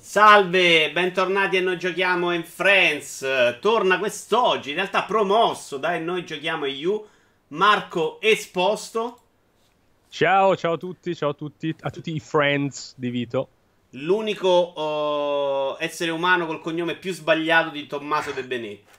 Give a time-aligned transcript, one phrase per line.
[0.00, 3.58] Salve, bentornati a Noi Giochiamo in Friends.
[3.60, 7.06] Torna quest'oggi, in realtà promosso dai Noi Giochiamo EU,
[7.48, 9.20] Marco Esposto.
[10.08, 13.48] Ciao, ciao a tutti, ciao a tutti, a tutti i friends di Vito.
[13.90, 18.98] L'unico uh, essere umano col cognome più sbagliato di Tommaso De Benetti.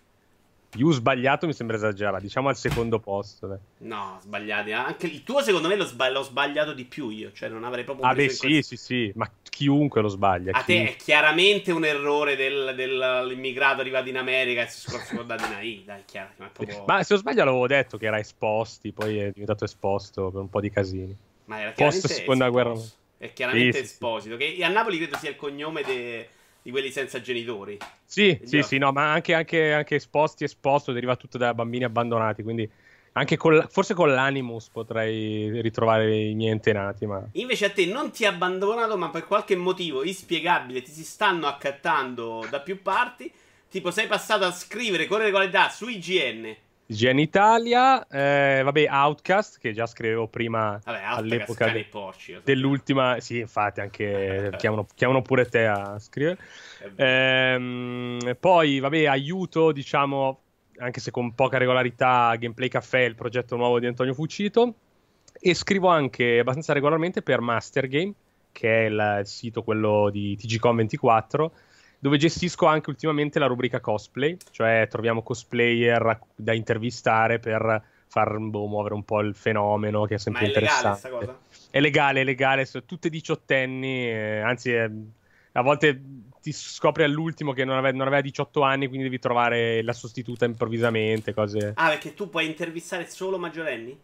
[0.69, 3.47] Più sbagliato mi sembra esagerato, diciamo al secondo posto.
[3.47, 3.57] Dai.
[3.79, 4.71] No, sbagliati.
[4.71, 8.05] Anche il tuo secondo me l'ho, l'ho, sbagliato di più io, cioè non avrei proprio...
[8.05, 8.75] Ah beh sì, questo...
[8.75, 10.51] sì, sì, ma chiunque lo sbaglia.
[10.51, 10.85] A chiunque.
[10.85, 15.51] te è chiaramente un errore del, dell'immigrato arrivato in America e si è scordato in
[15.51, 16.29] AI, dai, chiaro.
[16.37, 16.85] Ma, proprio...
[16.87, 20.49] ma se non sbaglio l'avevo detto che era esposti, poi è diventato esposto per un
[20.49, 21.15] po' di casini.
[21.45, 22.73] Ma era Post seconda guerra.
[23.17, 24.55] È chiaramente sì, Esposito, sì.
[24.55, 26.27] che a Napoli credo sia il cognome de
[26.61, 27.77] di quelli senza genitori.
[28.05, 32.43] Sì, sì, sì, no, ma anche, anche, anche esposti, esposto deriva tutto da bambini abbandonati,
[32.43, 32.69] quindi
[33.13, 37.05] anche col, forse con l'animus potrei ritrovare i miei antenati.
[37.05, 37.21] Ma...
[37.33, 41.47] Invece a te non ti ha abbandonato, ma per qualche motivo inspiegabile ti si stanno
[41.47, 43.31] accattando da più parti.
[43.69, 46.55] Tipo, sei passato a scrivere con regolarità su IGN
[46.91, 53.39] IGN Italia, eh, vabbè, Outcast, che già scrivevo prima vabbè, all'epoca de- porci, dell'ultima, sì,
[53.39, 56.37] infatti, anche chiamano, chiamano, pure te a scrivere.
[56.95, 60.40] Eh, poi, vabbè, aiuto, diciamo,
[60.81, 64.73] anche se con poca regolarità, Gameplay Café, il progetto nuovo di Antonio Fucito.
[65.39, 68.13] E scrivo anche abbastanza regolarmente per Master Game,
[68.51, 71.49] che è il, il sito quello di TGCom24
[72.01, 78.65] dove gestisco anche ultimamente la rubrica cosplay, cioè troviamo cosplayer da intervistare per far boh,
[78.65, 81.09] muovere un po' il fenomeno che è sempre è interessante.
[81.09, 81.37] Legale?
[81.69, 84.89] È legale, è legale, sono tutte diciottenni, eh, anzi è,
[85.51, 86.01] a volte
[86.41, 90.45] ti scopri all'ultimo che non aveva, non aveva, 18 anni, quindi devi trovare la sostituta
[90.45, 91.73] improvvisamente, cose...
[91.75, 93.97] Ah, perché tu puoi intervistare solo maggiorenni?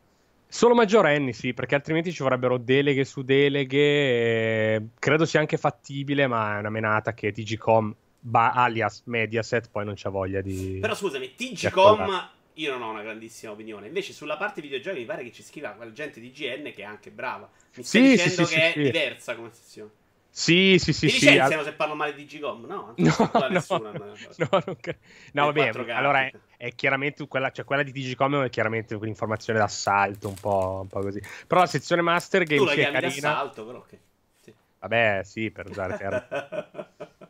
[0.50, 4.76] Solo maggiorenni, sì, perché altrimenti ci vorrebbero deleghe su deleghe.
[4.76, 9.84] Eh, credo sia anche fattibile, ma è una menata che TGCom, ba- alias Mediaset, poi
[9.84, 10.78] non c'ha voglia di.
[10.80, 13.88] Però scusami, TGCom io non ho una grandissima opinione.
[13.88, 16.84] Invece sulla parte videogiochi mi pare che ci scriva quella gente di GN che è
[16.84, 17.50] anche brava.
[17.76, 19.92] Mi stai sì, dicendo sì, sì, che è diversa come sezione.
[20.38, 21.08] Sì, sì, sì.
[21.08, 22.66] Mi sì, licenziano se parlo male di Gcom?
[22.68, 24.06] No, no, no, nessuna, no,
[24.36, 25.00] no, non cre-
[25.34, 30.28] no vabbè, allora è, è, chiaramente quella, cioè quella di Digicom è chiaramente un'informazione d'assalto,
[30.28, 31.20] un po', un po', così.
[31.48, 33.30] Però la sezione Master Game tu la chiami carina.
[33.30, 34.00] d'assalto, però che...
[34.40, 34.54] Sì.
[34.78, 36.26] Vabbè, sì, per usare termini.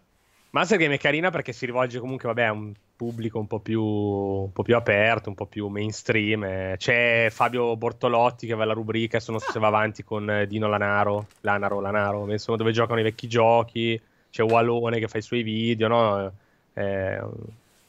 [0.52, 3.84] Master Game è carina perché si rivolge comunque, vabbè, a un pubblico un po' più,
[3.84, 6.44] un po più aperto, un po' più mainstream.
[6.44, 6.76] Eh.
[6.78, 10.48] C'è Fabio Bortolotti che va alla rubrica, se non so se va avanti con eh,
[10.48, 14.00] Dino Lanaro, Lanaro, Lanaro, insomma, dove giocano i vecchi giochi.
[14.30, 16.34] C'è Walone che fa i suoi video, no?
[16.74, 17.20] È,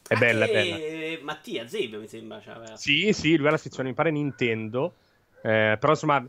[0.08, 1.22] è bella, è bella.
[1.22, 2.40] Mattia Zebio mi sembra.
[2.40, 4.94] Cioè, sì, sì, lui ha la sezione, mi pare Nintendo.
[5.42, 6.24] Eh, però insomma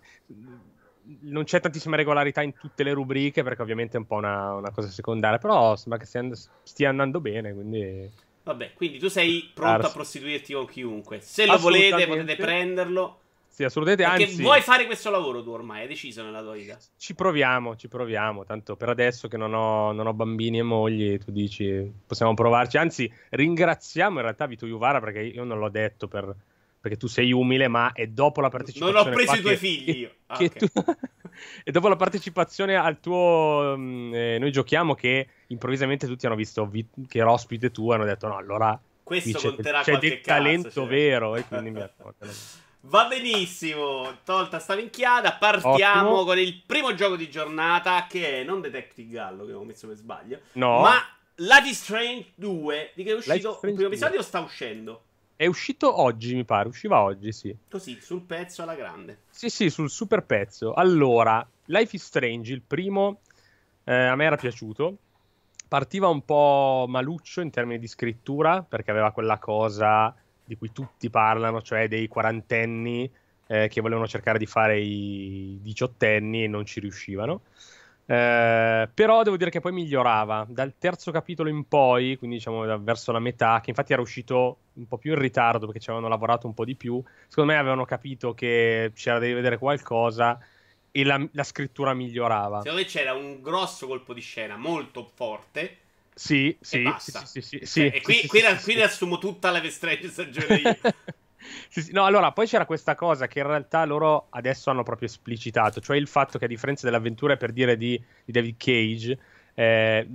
[1.21, 4.71] non c'è tantissima regolarità in tutte le rubriche perché ovviamente è un po' una, una
[4.71, 6.27] cosa secondaria, però sembra che stia,
[6.63, 8.11] stia andando bene, quindi...
[8.43, 11.19] Vabbè, quindi tu sei pronto a prostituirti con chiunque.
[11.21, 13.19] Se lo volete potete prenderlo.
[13.47, 14.05] Sì, assolutamente.
[14.05, 16.77] Perché anzi, vuoi fare questo lavoro tu ormai, hai deciso nella tua vita.
[16.97, 18.45] Ci proviamo, ci proviamo.
[18.45, 22.77] Tanto per adesso che non ho, non ho bambini e mogli, tu dici possiamo provarci.
[22.77, 26.33] Anzi, ringraziamo in realtà Vito Juvara perché io non l'ho detto per,
[26.79, 28.97] perché tu sei umile, ma è dopo la partecipazione.
[28.97, 30.11] Non ho preso i tuoi che, figli io.
[30.27, 30.49] Ah, okay.
[30.49, 30.67] tu,
[31.63, 33.75] e dopo la partecipazione al tuo.
[33.77, 38.05] Mm, eh, noi giochiamo che improvvisamente tutti hanno visto vi- che era ospite tu hanno
[38.05, 38.79] detto: no, allora.
[39.03, 40.87] Questo dice, conterà c'è del cazzo, talento cioè.
[40.87, 41.35] vero.
[41.35, 41.83] E quindi mi
[42.81, 46.23] Va benissimo, tolta sta minchiata, partiamo Ottimo.
[46.23, 49.97] con il primo gioco di giornata che è non Detective Gallo, che avevo messo per
[49.97, 50.79] sbaglio, no.
[50.79, 50.93] ma
[51.35, 55.03] Life Strange 2, di che è uscito il primo episodio sta uscendo.
[55.39, 56.67] È uscito oggi, mi pare.
[56.67, 57.55] Usciva oggi, sì.
[57.69, 59.19] Così, sul pezzo alla grande.
[59.29, 60.73] Sì, sì, sul super pezzo.
[60.73, 63.21] Allora, Life is Strange, il primo,
[63.85, 64.97] eh, a me era piaciuto.
[65.65, 70.13] Partiva un po' maluccio in termini di scrittura, perché aveva quella cosa
[70.43, 73.09] di cui tutti parlano, cioè dei quarantenni
[73.47, 77.43] eh, che volevano cercare di fare i diciottenni e non ci riuscivano.
[78.11, 83.11] Eh, però devo dire che poi migliorava dal terzo capitolo in poi, quindi diciamo verso
[83.11, 86.47] la metà, che infatti era uscito un po' più in ritardo perché ci avevano lavorato
[86.47, 87.03] un po' di più.
[87.27, 90.39] Secondo me avevano capito che c'era da vedere qualcosa
[90.89, 92.61] e la, la scrittura migliorava.
[92.61, 95.77] Secondo me c'era un grosso colpo di scena molto forte.
[96.15, 99.61] Sì, sì, sì, sì, sì, sì, E qui, sì, qui, qui, qui riassumo tutta la
[99.69, 100.77] Strange stagione io.
[101.69, 105.07] Sì, sì, no, allora, poi c'era questa cosa che in realtà loro adesso hanno proprio
[105.07, 109.19] esplicitato, cioè il fatto che a differenza dell'avventura per dire di, di David Cage,
[109.59, 110.07] eh,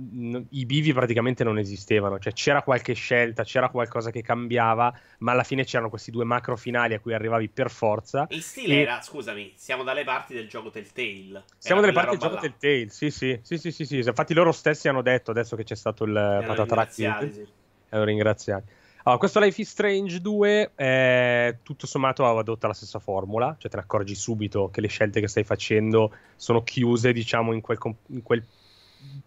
[0.49, 5.43] i bivi praticamente non esistevano, cioè c'era qualche scelta, c'era qualcosa che cambiava, ma alla
[5.43, 8.25] fine c'erano questi due macro finali a cui arrivavi per forza.
[8.29, 8.81] Il stile e...
[8.81, 11.43] era, scusami, siamo dalle parti del gioco Telltale.
[11.59, 12.41] Siamo dalle parti del gioco là.
[12.41, 15.75] Telltale, sì sì, sì, sì, sì, sì, Infatti loro stessi hanno detto, adesso che c'è
[15.75, 17.03] stato il patatrack, sì.
[17.03, 18.83] erano ringraziati.
[19.07, 23.77] Allora, questo Life is Strange 2 è tutto sommato adotta la stessa formula, cioè te
[23.77, 28.23] ne accorgi subito che le scelte che stai facendo sono chiuse, diciamo, in quel, in
[28.23, 28.43] quel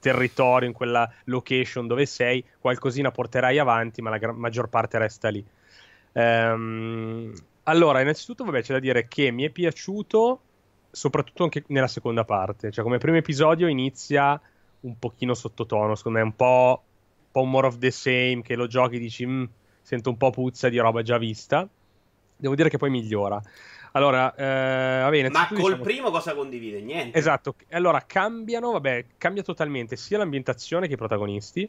[0.01, 5.29] territorio, in quella location dove sei, qualcosina porterai avanti, ma la gra- maggior parte resta
[5.29, 5.47] lì.
[6.11, 7.33] Ehm,
[7.63, 10.41] allora, innanzitutto, vabbè, c'è da dire che mi è piaciuto,
[10.91, 12.73] soprattutto anche nella seconda parte.
[12.73, 14.41] Cioè, come primo episodio inizia
[14.81, 16.83] un pochino sottotono, secondo me, un po',
[17.27, 19.45] un po' more of the same, che lo giochi e dici, mm,
[19.89, 21.67] sento un po' puzza di roba già vista.
[22.37, 23.41] Devo dire che poi migliora.
[23.93, 25.31] Allora, eh, va bene.
[25.31, 25.83] Ma col diciamo...
[25.83, 26.83] primo cosa condivide?
[26.83, 27.17] Niente.
[27.17, 27.55] Esatto.
[27.71, 31.67] Allora, cambiano, vabbè, cambia totalmente sia l'ambientazione che i protagonisti.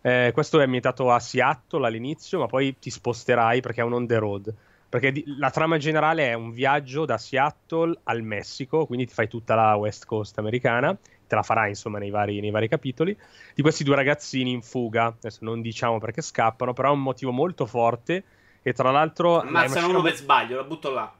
[0.00, 4.06] Eh, questo è ambientato a Seattle all'inizio, ma poi ti sposterai perché è un on
[4.06, 4.54] the road.
[4.88, 9.26] Perché di- la trama generale è un viaggio da Seattle al Messico, quindi ti fai
[9.26, 13.16] tutta la West Coast americana, te la farai insomma nei vari, nei vari capitoli,
[13.54, 15.06] di questi due ragazzini in fuga.
[15.06, 18.24] Adesso non diciamo perché scappano, però è un motivo molto forte.
[18.62, 19.40] E tra l'altro.
[19.40, 21.12] Ammazzano uno per sbaglio, la butto là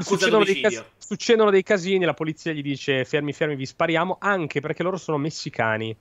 [0.00, 4.60] succedono dei, cas- succedono dei, casini, la polizia gli dice fermi, fermi, vi spariamo, anche
[4.60, 5.94] perché loro sono messicani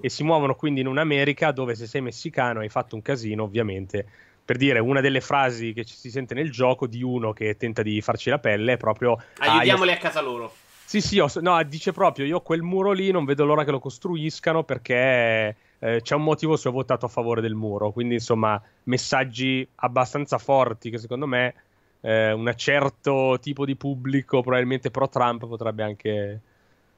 [0.00, 4.06] e si muovono quindi in un'America dove se sei messicano hai fatto un casino, ovviamente.
[4.48, 7.82] Per dire, una delle frasi che ci si sente nel gioco di uno che tenta
[7.82, 9.22] di farci la pelle è proprio...
[9.38, 9.98] Aiutiamoli ah, io...
[9.98, 10.54] a casa loro.
[10.88, 11.28] Sì, sì, ho...
[11.42, 15.56] no, dice proprio, io quel muro lì non vedo l'ora che lo costruiscano perché...
[15.80, 17.92] Eh, c'è un motivo se ho votato a favore del muro.
[17.92, 21.54] Quindi, insomma, messaggi abbastanza forti che secondo me
[22.00, 26.40] eh, un certo tipo di pubblico, probabilmente pro Trump, potrebbe anche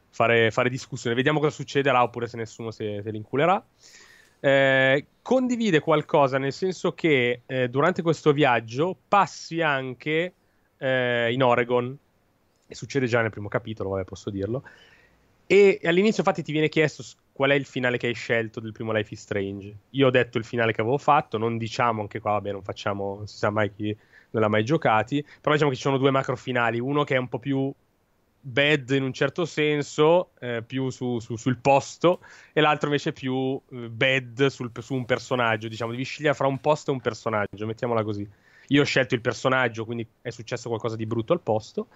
[0.09, 1.17] fare, fare discussione.
[1.17, 3.63] Vediamo cosa succederà, oppure se nessuno se, se l'inculerà.
[4.39, 10.33] Eh, condivide qualcosa nel senso che eh, durante questo viaggio passi anche
[10.79, 11.99] eh, in Oregon,
[12.71, 14.63] e succede già nel primo capitolo, vabbè, posso dirlo.
[15.47, 17.03] E all'inizio, infatti, ti viene chiesto
[17.33, 19.77] qual è il finale che hai scelto del primo Life is Strange.
[19.91, 23.17] Io ho detto il finale che avevo fatto, non diciamo anche qua, vabbè, non facciamo,
[23.17, 23.97] non si sa mai chi
[24.31, 27.19] non l'ha mai giocati, però diciamo che ci sono due macro finali, uno che è
[27.19, 27.73] un po' più
[28.43, 32.21] bad in un certo senso, eh, più su, su, sul posto,
[32.53, 36.61] e l'altro invece più eh, bad sul, su un personaggio, diciamo, devi scegliere fra un
[36.61, 38.29] posto e un personaggio, mettiamola così.
[38.73, 41.89] Io ho scelto il personaggio, quindi è successo qualcosa di brutto al posto.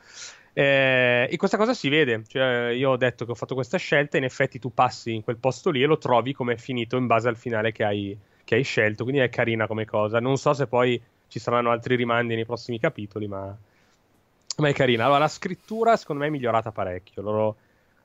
[0.52, 2.24] Eh, e questa cosa si vede.
[2.26, 5.36] Cioè, io ho detto che ho fatto questa scelta, in effetti tu passi in quel
[5.36, 8.56] posto lì e lo trovi come è finito in base al finale che hai, che
[8.56, 9.04] hai scelto.
[9.04, 10.18] Quindi è carina come cosa.
[10.18, 13.56] Non so se poi ci saranno altri rimandi nei prossimi capitoli, ma,
[14.56, 15.04] ma è carina.
[15.04, 17.22] Allora, la scrittura secondo me è migliorata parecchio.
[17.22, 17.56] Loro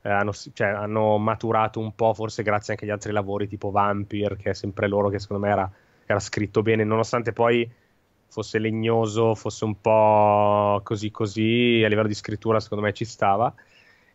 [0.02, 4.36] eh, hanno, cioè, hanno, maturato un po', forse grazie anche agli altri lavori tipo Vampire,
[4.36, 5.70] che è sempre loro che secondo me era,
[6.06, 7.68] era scritto bene, nonostante poi
[8.30, 13.52] fosse legnoso, fosse un po' così così, a livello di scrittura secondo me ci stava.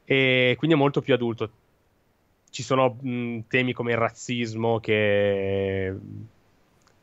[0.05, 1.49] E quindi è molto più adulto.
[2.49, 5.93] Ci sono mh, temi come il razzismo che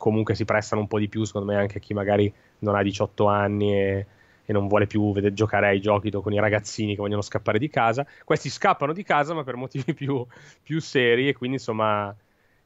[0.02, 2.82] comunque si prestano un po' di più, secondo me, anche a chi magari non ha
[2.82, 4.06] 18 anni e,
[4.44, 7.68] e non vuole più vedere, giocare ai giochi con i ragazzini che vogliono scappare di
[7.68, 8.04] casa.
[8.24, 10.26] Questi scappano di casa, ma per motivi più,
[10.62, 12.14] più seri, e quindi insomma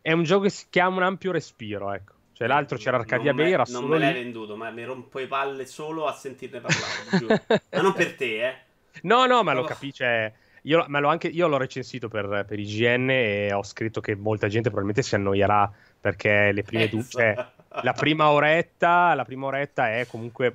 [0.00, 2.15] è un gioco che, che ha un ampio respiro, ecco.
[2.36, 3.86] Cioè, l'altro c'era Arcadia Bay, era solo.
[3.86, 7.44] Non me l'hai venduto, ma mi rompo le palle solo a sentirne parlare.
[7.48, 8.56] ma non per te, eh.
[9.04, 10.04] No, no, ma lo capisce.
[10.04, 10.32] Cioè,
[10.64, 14.48] io, ma l'ho anche, io l'ho recensito per, per IGN e ho scritto che molta
[14.48, 17.34] gente probabilmente si annoierà perché le prime due, cioè,
[17.82, 20.54] la prima oretta, la prima oretta è comunque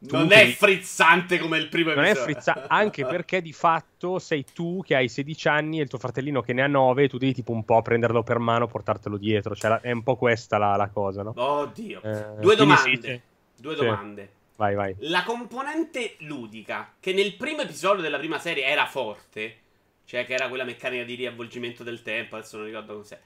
[0.00, 2.20] non è frizzante come il primo non episodio.
[2.20, 5.88] Non è frizzante, anche perché di fatto sei tu che hai 16 anni e il
[5.88, 8.66] tuo fratellino che ne ha 9 e tu devi tipo un po' prenderlo per mano
[8.66, 9.54] e portartelo dietro.
[9.54, 11.32] Cioè, è un po' questa la, la cosa, no?
[11.34, 12.00] Oddio.
[12.02, 13.00] Eh, Due domande.
[13.00, 13.20] Sì,
[13.62, 13.84] Due sì.
[13.84, 14.32] domande.
[14.56, 14.94] Vai, vai.
[15.00, 19.56] La componente ludica, che nel primo episodio della prima serie era forte,
[20.04, 23.20] cioè che era quella meccanica di riavvolgimento del tempo, adesso non ricordo cos'è.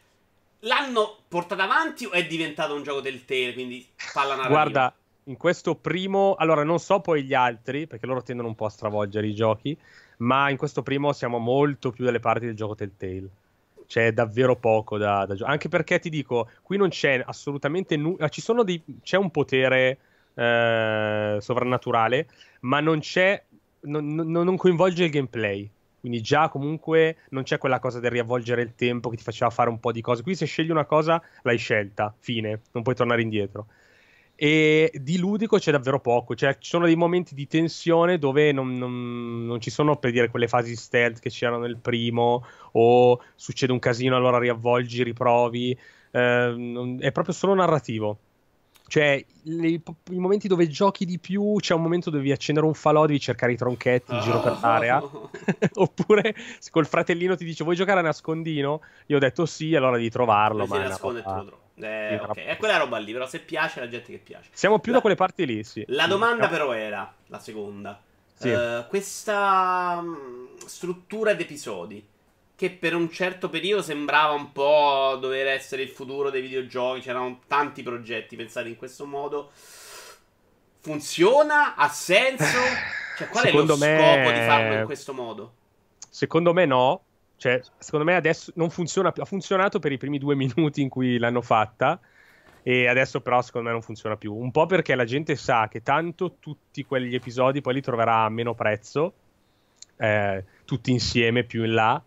[0.65, 4.61] L'hanno portata avanti o è diventato un gioco del tele, quindi palla narrativa?
[4.61, 8.67] Guarda, in questo primo, allora non so poi gli altri, perché loro tendono un po'
[8.67, 9.77] a stravolgere i giochi,
[10.19, 13.29] ma in questo primo siamo molto più dalle parti del gioco Telltale.
[13.87, 15.53] C'è davvero poco da, da giocare.
[15.53, 18.29] Anche perché ti dico, qui non c'è assolutamente nulla.
[18.29, 18.83] Ci sono dei.
[19.03, 19.99] C'è un potere
[20.33, 22.27] eh, sovrannaturale,
[22.61, 23.45] ma non c'è.
[23.81, 25.71] Non, non coinvolge il gameplay.
[26.01, 29.69] Quindi già comunque non c'è quella cosa del riavvolgere il tempo che ti faceva fare
[29.69, 30.23] un po' di cose.
[30.23, 33.67] Qui se scegli una cosa l'hai scelta, fine, non puoi tornare indietro.
[34.43, 38.77] E di ludico c'è davvero poco, cioè ci sono dei momenti di tensione dove non,
[38.77, 43.71] non, non ci sono per dire quelle fasi stealth che c'erano nel primo o succede
[43.71, 45.79] un casino allora riavvolgi, riprovi,
[46.11, 48.19] eh, è proprio solo narrativo.
[48.89, 49.81] Cioè, i,
[50.11, 53.21] i, momenti dove giochi di più, c'è un momento dove devi accendere un falò, devi
[53.21, 55.01] cercare i tronchetti in giro per l'area.
[55.75, 58.81] Oppure se col fratellino ti dice vuoi giocare a nascondino?
[59.07, 60.67] Io ho detto sì, allora devi trovarlo.
[60.67, 61.61] Ma si nasconde e te lo trovo.
[61.83, 64.51] Eh, sì, ok, è quella roba lì, però se piace la gente che piace.
[64.53, 64.97] Siamo più la...
[64.97, 65.85] da quelle parti lì, sì.
[65.89, 68.01] La domanda però era, la seconda.
[68.35, 68.49] Sì.
[68.49, 72.05] Uh, questa um, struttura ed episodi
[72.63, 77.41] che per un certo periodo sembrava un po' dover essere il futuro dei videogiochi, c'erano
[77.49, 79.51] tanti progetti pensati in questo modo.
[80.81, 81.75] Funziona?
[81.75, 82.59] Ha senso?
[83.17, 83.99] Cioè, qual Secondo è lo me...
[83.99, 85.55] scopo di farlo in questo modo?
[86.09, 87.03] Secondo me no.
[87.43, 89.21] Cioè, secondo me adesso non funziona più.
[89.21, 91.99] Ha funzionato per i primi due minuti in cui l'hanno fatta.
[92.63, 94.33] E adesso però secondo me non funziona più.
[94.33, 98.29] Un po' perché la gente sa che tanto tutti quegli episodi poi li troverà a
[98.29, 99.15] meno prezzo.
[99.97, 102.01] Eh, tutti insieme più in là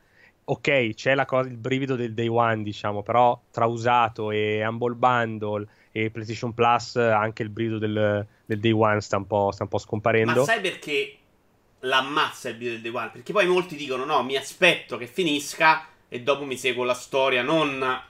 [0.46, 5.68] ok, c'è cosa, il brivido del day one, diciamo, però tra usato e Humble Bundle
[5.92, 9.78] e PlayStation Plus anche il brivido del, del day one sta un, sta un, po',
[9.80, 10.42] scomparendo.
[10.42, 11.18] Ma sai perché
[11.80, 13.12] l'ammazza il brivido del day one?
[13.12, 17.42] Perché poi molti dicono no, mi aspetto che finisca e dopo mi seguo la storia,
[17.42, 18.02] non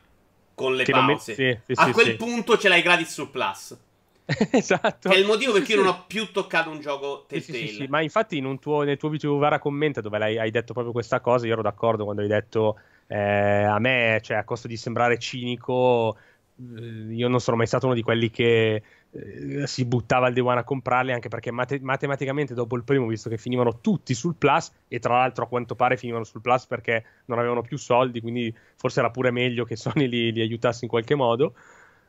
[0.53, 1.35] con le che pause.
[1.37, 3.77] Met- sì, sì, A sì, quel punto ce l'hai gratis su Plus.
[4.51, 5.09] esatto.
[5.09, 7.87] Che è il motivo per cui io non ho più toccato un gioco Telltale.
[7.87, 11.19] Ma infatti in un tuo, nel tuo video Vara commenta dove hai detto proprio questa
[11.19, 13.17] cosa, io ero d'accordo quando hai detto eh,
[13.63, 16.17] a me, cioè a costo di sembrare cinico,
[16.57, 18.81] eh, io non sono mai stato uno di quelli che
[19.15, 23.07] eh, si buttava al day one a comprarli anche perché mate- matematicamente dopo il primo
[23.07, 26.65] visto che finivano tutti sul plus e tra l'altro a quanto pare finivano sul plus
[26.65, 30.85] perché non avevano più soldi quindi forse era pure meglio che Sony li, li aiutasse
[30.85, 31.53] in qualche modo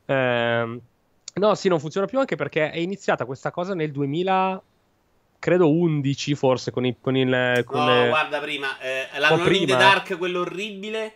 [0.07, 0.81] ehm
[1.37, 4.63] No, sì, non funziona più anche perché è iniziata questa cosa nel 2000
[5.39, 8.09] credo 11 forse con, il con il con No, le...
[8.09, 11.15] guarda prima, eh, l'hanno in the Dark quello orribile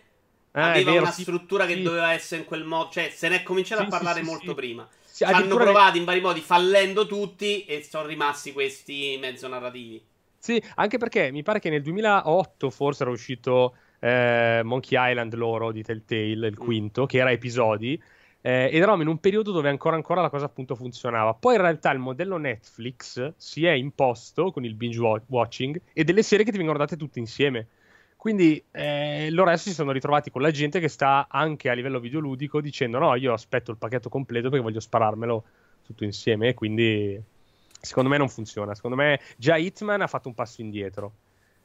[0.51, 1.73] ah, aveva vero, una sì, struttura sì.
[1.73, 4.53] che doveva essere in quel modo, cioè se ne è cominciato sì, a parlare molto
[4.53, 4.87] prima.
[5.25, 10.03] Ci hanno provato in vari modi fallendo tutti e sono rimasti questi mezzo narrativi.
[10.37, 15.71] Sì, anche perché mi pare che nel 2008 forse era uscito eh, Monkey Island loro
[15.71, 16.63] di Telltale, il mm.
[16.63, 18.01] quinto, che era episodi
[18.41, 21.33] eh, ed eravamo in un periodo dove ancora, ancora la cosa appunto funzionava.
[21.35, 26.23] Poi in realtà il modello Netflix si è imposto con il binge watching e delle
[26.23, 27.67] serie che ti vengono date tutte insieme.
[28.21, 31.99] Quindi eh, loro adesso si sono ritrovati con la gente che sta anche a livello
[31.99, 35.43] videoludico dicendo no, io aspetto il pacchetto completo perché voglio spararmelo
[35.83, 37.19] tutto insieme e quindi
[37.81, 38.75] secondo me non funziona.
[38.75, 41.13] Secondo me già Hitman ha fatto un passo indietro.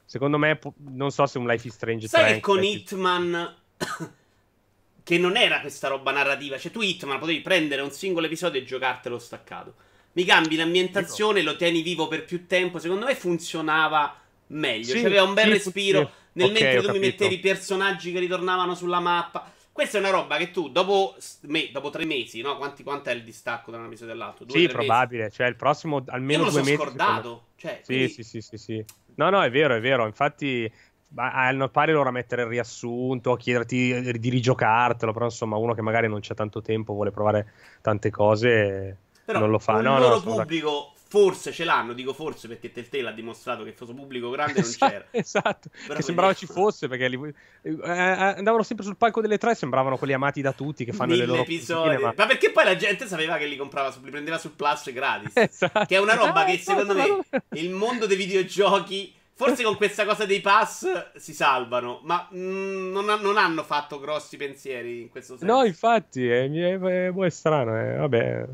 [0.03, 3.55] Secondo me non so se un Life is Strange Sai che con Hitman
[5.03, 6.57] che non era questa roba narrativa.
[6.57, 9.75] Cioè, tu Hitman potevi prendere un singolo episodio e giocartelo staccato.
[10.13, 12.79] Mi cambi l'ambientazione, lo tieni vivo per più tempo.
[12.79, 14.85] Secondo me funzionava meglio.
[14.85, 15.99] Sì, cioè, aveva un bel sì, respiro.
[15.99, 16.25] Sì.
[16.37, 19.51] Nel okay, mentre tu mi mettevi i personaggi che ritornavano sulla mappa.
[19.71, 22.57] Questa è una roba che tu, dopo, me, dopo tre mesi, no?
[22.57, 24.45] Quanti, quanto è il distacco da un episodio all'altro?
[24.45, 25.23] Due, sì, probabile.
[25.23, 25.35] Mesi?
[25.35, 26.75] Cioè, il prossimo almeno Io me lo due mesi.
[26.75, 27.45] scordato.
[27.55, 28.09] Cioè, sì, quindi...
[28.09, 28.85] sì, sì, sì, sì.
[29.15, 30.05] No, no, è vero, è vero.
[30.05, 30.71] Infatti,
[31.15, 35.81] hanno pare loro a mettere il riassunto, a chiederti di rigiocartelo, però insomma uno che
[35.81, 37.51] magari non c'ha tanto tempo, vuole provare
[37.81, 39.77] tante cose, però non lo fa.
[39.77, 43.73] Il no, loro no, pubblico forse ce l'hanno, dico forse perché Telltale ha dimostrato che
[43.75, 45.05] suo pubblico grande non esatto, c'era.
[45.11, 49.37] Esatto, però che sembrava ci fosse perché li, eh, eh, andavano sempre sul palco delle
[49.37, 51.97] tre, sembravano quelli amati da tutti che fanno Mille le loro episodi.
[51.97, 52.13] Ma...
[52.15, 52.25] ma...
[52.25, 55.33] perché poi la gente sapeva che li comprava, li prendeva sul Plus gratis.
[55.57, 55.85] Esatto.
[55.85, 60.03] Che è una roba ah, che secondo me il mondo dei videogiochi Forse con questa
[60.03, 65.09] cosa dei pass si salvano, ma mm, non, ha, non, hanno fatto grossi pensieri in
[65.09, 65.53] questo senso.
[65.53, 67.79] No, infatti, è, è, è, è strano.
[67.79, 68.45] Eh, vabbè.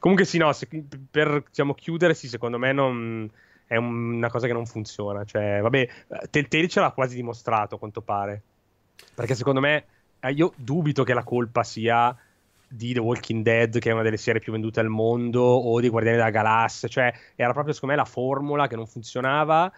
[0.00, 0.66] Comunque sì, no, se,
[1.10, 3.30] per diciamo, chiudere, sì, secondo me non,
[3.66, 5.24] è una cosa che non funziona.
[5.24, 5.88] Cioè, vabbè,
[6.30, 8.42] Telltale ce l'ha quasi dimostrato, a quanto pare.
[9.14, 9.84] Perché secondo me,
[10.20, 12.16] eh, io dubito che la colpa sia
[12.66, 15.90] di The Walking Dead, che è una delle serie più vendute al mondo, o di
[15.90, 16.88] Guardiani della Galassia.
[16.88, 19.70] Cioè, era proprio, secondo me, la formula che non funzionava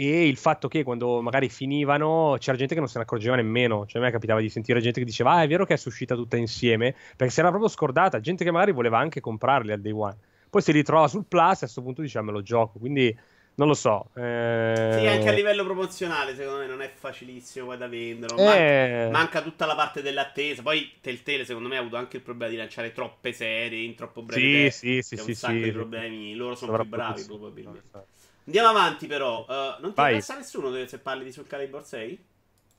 [0.00, 3.84] e il fatto che quando magari finivano c'era gente che non se ne accorgeva nemmeno,
[3.84, 6.14] cioè a me capitava di sentire gente che diceva ah è vero che è uscita
[6.14, 9.90] tutta insieme, perché si era proprio scordata, gente che magari voleva anche comprarli al day
[9.90, 10.16] one,
[10.48, 13.12] poi si ritrova sul plus e a questo punto diciamo me lo gioco, quindi
[13.56, 14.10] non lo so.
[14.14, 14.98] Eh...
[15.00, 19.08] Sì, anche a livello promozionale secondo me non è facilissimo poi da vendere, eh...
[19.10, 22.52] manca, manca, tutta la parte dell'attesa, poi Telltale secondo me ha avuto anche il problema
[22.52, 25.60] di lanciare troppe serie in troppo breve sì, tempo, sì, sì, sì, un sacco sì,
[25.60, 28.16] di problemi, loro sono più bravi probabilmente.
[28.48, 29.44] Andiamo avanti, però.
[29.46, 30.12] Uh, non ti Vai.
[30.12, 32.24] interessa nessuno se parli di Soul Calibur 6?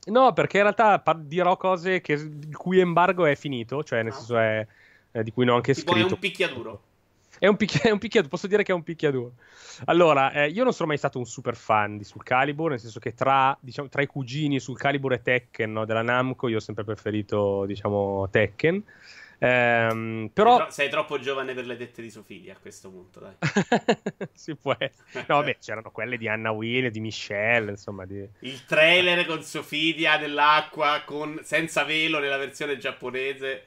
[0.06, 4.16] No, perché in realtà dirò cose che, il cui embargo è finito, cioè nel ah.
[4.16, 4.66] senso è,
[5.12, 6.08] è, di cui non ho anche tipo scritto.
[6.08, 6.82] è un picchiaduro.
[7.38, 9.34] È un, picchi- è un picchiaduro, posso dire che è un picchiaduro.
[9.84, 12.98] Allora, eh, io non sono mai stato un super fan di Soul Calibur, nel senso
[12.98, 16.60] che tra, diciamo, tra i cugini Soul Calibur e Tekken no, della Namco, io ho
[16.60, 18.82] sempre preferito, diciamo, Tekken.
[19.42, 20.50] Ehm, però...
[20.50, 23.34] Sei, tro- sei, troppo giovane per le tette di Sofia a questo punto, dai.
[24.34, 25.24] si può essere.
[25.28, 28.04] No, beh, c'erano quelle di Anna Will, di Michelle, insomma.
[28.04, 28.28] Di...
[28.40, 31.40] Il trailer con Sofia nell'acqua, con...
[31.42, 33.64] senza velo nella versione giapponese.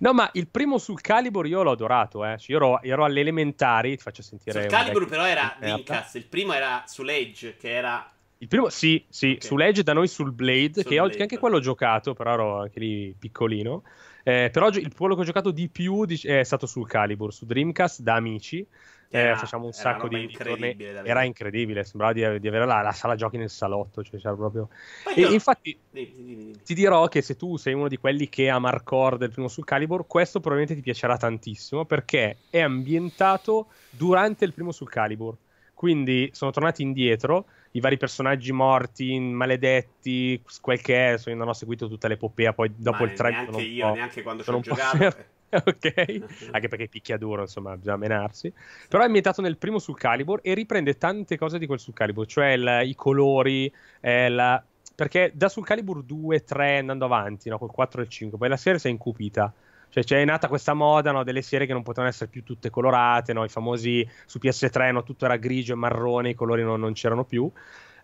[0.00, 2.36] No, ma il primo sul Calibur io l'ho adorato, eh.
[2.36, 4.60] Cioè, io ero, ero alle elementari, ti faccio sentire...
[4.60, 8.12] Sul Calibur però era Dreamcast, il primo era sull'Edge, che era...
[8.38, 9.40] Il primo, sì, sì, okay.
[9.40, 11.16] sull'Edge da noi sul Blade, sul che, Blade.
[11.16, 13.82] Ho, anche quello ho giocato, però ero anche lì piccolino.
[14.22, 18.00] Eh, però il quello che ho giocato di più è stato sul Calibur, su Dreamcast,
[18.00, 18.66] da amici.
[19.12, 23.16] Eh, facciamo un sacco di incredibile era incredibile sembrava di, di avere la, la, sala
[23.16, 24.68] giochi nel salotto cioè c'era proprio
[25.16, 25.32] e, io...
[25.32, 26.62] infatti dimmi, dimmi, dimmi.
[26.62, 29.64] ti dirò che se tu sei uno di quelli che ama hardcore del primo sul
[29.64, 35.36] Calibur questo probabilmente ti piacerà tantissimo perché è ambientato durante il primo sul Calibur
[35.74, 41.12] quindi sono tornati indietro i vari personaggi morti, maledetti, quel che è.
[41.12, 42.52] Insomma, non ho seguito tutta l'epopea.
[42.52, 45.16] Poi dopo Ma il 3 neanche io, neanche quando ho giocato.
[45.50, 46.22] ok,
[46.52, 48.52] anche perché picchia duro, insomma, bisogna menarsi.
[48.88, 52.26] Però è ambientato nel primo Soul Calibur e riprende tante cose di quel Soul Calibur,
[52.26, 54.62] cioè il, i colori, eh, la...
[54.94, 58.48] perché da Soul Calibur 2, 3 andando avanti, no, col 4 e il 5, poi
[58.48, 59.52] la serie si è incupita.
[59.90, 63.32] Cioè, c'è nata questa moda no, delle serie che non potevano essere più tutte colorate,
[63.32, 63.44] no?
[63.44, 67.24] i famosi su PS3 no, tutto era grigio e marrone, i colori non, non c'erano
[67.24, 67.50] più.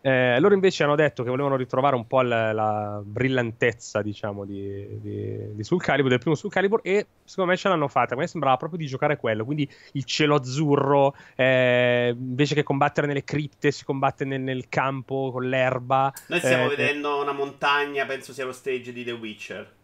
[0.07, 5.00] Eh, loro invece hanno detto che volevano ritrovare un po' la, la brillantezza, diciamo, di,
[5.00, 8.14] di, di Soul Calibur, del primo Soul Calibur, e secondo me ce l'hanno fatta.
[8.14, 9.45] A me sembrava proprio di giocare quello.
[9.45, 15.31] Quindi il cielo azzurro, eh, invece che combattere nelle cripte, si combatte nel, nel campo
[15.33, 16.12] con l'erba.
[16.28, 19.75] Noi stiamo eh, vedendo una montagna, penso sia lo stage di The Witcher.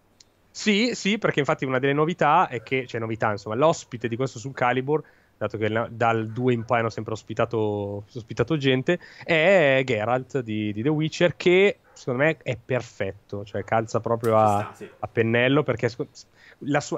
[0.54, 4.38] Sì, sì, perché infatti una delle novità è che, cioè novità, insomma, l'ospite di questo
[4.38, 5.02] Soul Calibur,
[5.38, 10.82] dato che dal 2 in poi hanno sempre ospitato, ospitato gente, è Geralt di, di,
[10.82, 16.06] The Witcher, che secondo me è perfetto, cioè calza proprio a, a pennello, perché sua,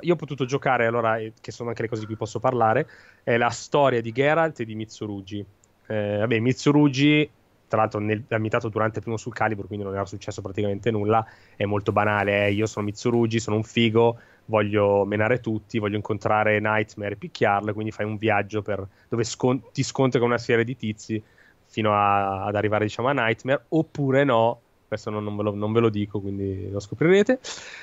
[0.02, 2.88] io ho potuto giocare, allora, che sono anche le cose di cui posso parlare,
[3.23, 5.46] è la storia di Geralt e di Mitsurugi.
[5.87, 7.30] Eh, vabbè, Mitsurugi
[7.68, 11.26] tra l'altro nel, ambientato durante il primo sul Calibur, quindi non era successo praticamente nulla,
[11.56, 12.52] è molto banale, eh.
[12.52, 17.90] io sono Mitsurugi, sono un figo, voglio menare tutti, voglio incontrare Nightmare e picchiarlo, quindi
[17.90, 21.22] fai un viaggio per, dove scon- ti scontri con una serie di tizi
[21.66, 25.72] fino a, ad arrivare diciamo a Nightmare, oppure no, questo non, non, ve, lo, non
[25.72, 27.40] ve, lo, dico, quindi lo scoprirete.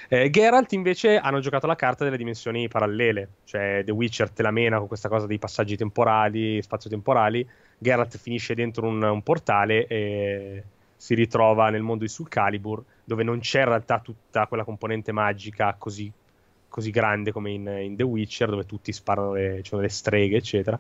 [0.08, 4.52] Eh, Geralt invece hanno giocato la carta delle dimensioni parallele, cioè The Witcher te la
[4.52, 7.48] mena con questa cosa dei passaggi temporali, spazio-temporali,
[7.84, 10.64] Geralt finisce dentro un, un, portale e
[10.96, 15.12] si ritrova nel mondo di Soul Calibur, dove non c'è in realtà tutta quella componente
[15.12, 16.12] magica così,
[16.70, 20.80] così grande come in, in, The Witcher, dove tutti sparano, le, ci le streghe, eccetera.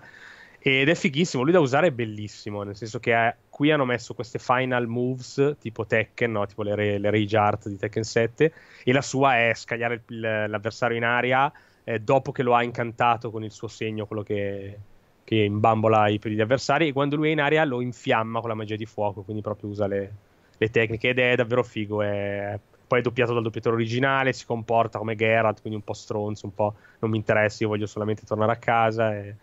[0.59, 4.13] Ed è fighissimo, lui da usare è bellissimo, nel senso che è, qui hanno messo
[4.13, 6.45] queste final moves tipo Tekken, no?
[6.45, 10.97] tipo le, le Rage Art di Tekken 7, e la sua è scagliare il, l'avversario
[10.97, 11.51] in aria
[11.83, 14.77] eh, dopo che lo ha incantato con il suo segno, quello che,
[15.23, 18.55] che imbambola i, gli avversari, e quando lui è in aria lo infiamma con la
[18.55, 20.13] magia di fuoco, quindi proprio usa le,
[20.57, 22.59] le tecniche, ed è davvero figo, è
[22.91, 26.53] poi è doppiato dal doppiatore originale, si comporta come Geralt, quindi un po' stronzo, un
[26.53, 29.15] po' non mi interessa, io voglio solamente tornare a casa.
[29.15, 29.35] E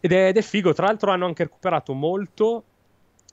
[0.00, 2.64] ed è, ed è figo, tra l'altro hanno anche recuperato molto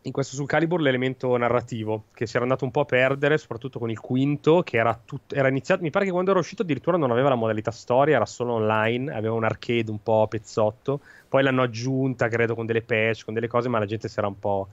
[0.08, 3.78] in questo sul Calibur l'elemento narrativo che si era andato un po' a perdere, soprattutto
[3.78, 5.84] con il quinto, che era, tut- era iniziato.
[5.84, 9.13] Mi pare che quando era uscito addirittura non aveva la modalità storia, era solo online,
[9.13, 11.02] aveva un arcade un po' pezzotto.
[11.28, 14.28] Poi l'hanno aggiunta, credo, con delle patch, con delle cose, ma la gente si era
[14.28, 14.70] un po',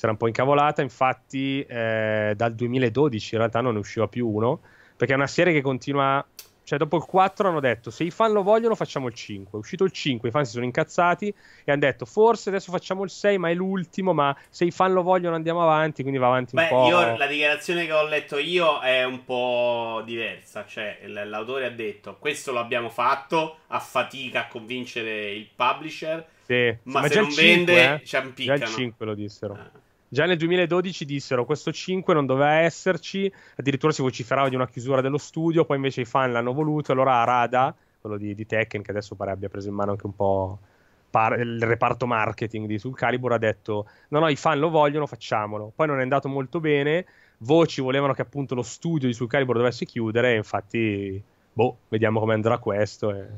[0.00, 0.82] era un po incavolata.
[0.82, 4.60] Infatti, eh, dal 2012 in realtà non ne usciva più uno,
[4.96, 6.24] perché è una serie che continua
[6.72, 9.50] cioè, dopo il 4 hanno detto: se i fan lo vogliono, facciamo il 5.
[9.52, 13.04] È uscito il 5, i fan si sono incazzati e hanno detto: forse adesso facciamo
[13.04, 14.14] il 6, ma è l'ultimo.
[14.14, 16.00] Ma se i fan lo vogliono, andiamo avanti.
[16.00, 16.86] Quindi va avanti Beh, un po'.
[16.86, 20.64] Io, la dichiarazione che ho letto io è un po' diversa.
[20.64, 26.26] Cioè, l'autore ha detto: Questo l'abbiamo fatto a fatica a convincere il publisher.
[26.40, 28.04] Sì, ma, ma se non 5, vende, eh?
[28.06, 28.58] ci ampiccano.
[28.58, 29.52] Già il 5 lo dissero.
[29.52, 29.70] Ah.
[30.12, 35.00] Già nel 2012 dissero questo 5 non doveva esserci, addirittura si vociferava di una chiusura
[35.00, 38.90] dello studio, poi invece i fan l'hanno voluto, allora Arada, quello di, di Tekken, che
[38.90, 40.58] adesso pare abbia preso in mano anche un po'
[41.08, 45.06] par- il reparto marketing di Sul Calibur, ha detto no no i fan lo vogliono,
[45.06, 45.72] facciamolo.
[45.74, 47.06] Poi non è andato molto bene,
[47.38, 51.22] voci volevano che appunto lo studio di Sul Calibur dovesse chiudere, infatti
[51.54, 53.14] boh, vediamo come andrà questo.
[53.14, 53.28] E...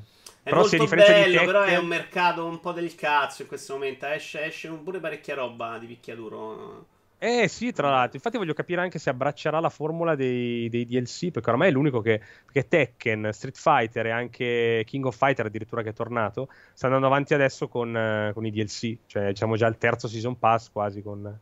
[0.45, 1.47] È però molto bello, Tekken...
[1.47, 4.05] però è un mercato un po' del cazzo in questo momento.
[4.05, 6.87] Esce, esce pure parecchia roba di picchiaduro.
[7.17, 11.31] Eh sì, tra l'altro, infatti voglio capire anche se abbraccerà la formula dei, dei DLC,
[11.31, 15.81] perché ormai è l'unico che, perché Tekken, Street Fighter e anche King of Fighter addirittura
[15.81, 19.67] che è tornato, sta andando avanti adesso con, uh, con i DLC, cioè diciamo già
[19.67, 21.39] il terzo season pass quasi con,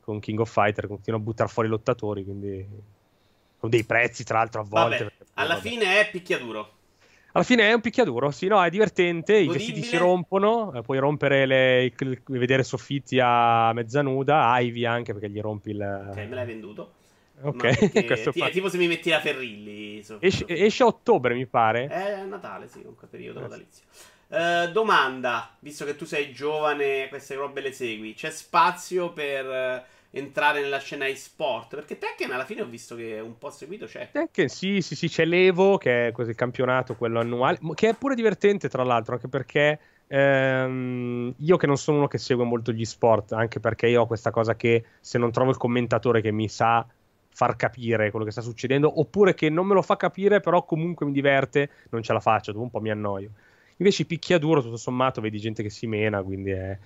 [0.00, 2.66] con King of Fighter, continua a buttare fuori i lottatori, quindi
[3.58, 5.04] con dei prezzi tra l'altro a volte.
[5.04, 5.68] Vabbè, alla vabbè.
[5.68, 6.76] fine è picchiaduro.
[7.38, 10.98] Alla fine è un picchiaduro, sì, no, è divertente, i vestiti si rompono, eh, puoi
[10.98, 16.08] rompere le, il, il, vedere soffitti a mezza nuda, Ivy anche perché gli rompi il...
[16.10, 16.94] Ok, me l'hai venduto.
[17.42, 20.02] Ok, questo ti, tipo se mi metti la Ferrilli.
[20.02, 21.86] So, esce, esce, a ottobre, mi pare.
[21.86, 23.42] È Natale, sì, comunque periodo eh.
[23.42, 23.84] natalizio.
[24.26, 29.86] Uh, domanda, visto che tu sei giovane, queste robe le segui, c'è spazio per...
[30.10, 31.74] Entrare nella scena e-sport?
[31.74, 34.08] Perché Tekken alla fine ho visto che un po' seguito c'è.
[34.10, 38.14] Tekken sì, sì, sì, c'è l'Evo, che è il campionato, quello annuale, che è pure
[38.14, 42.86] divertente tra l'altro, anche perché ehm, io che non sono uno che segue molto gli
[42.86, 46.48] sport, anche perché io ho questa cosa che se non trovo il commentatore che mi
[46.48, 46.86] sa
[47.30, 51.06] far capire quello che sta succedendo, oppure che non me lo fa capire, però comunque
[51.06, 53.30] mi diverte, non ce la faccio, dopo un po' mi annoio.
[53.78, 56.76] Invece picchiaduro, tutto sommato, vedi gente che si mena, quindi è...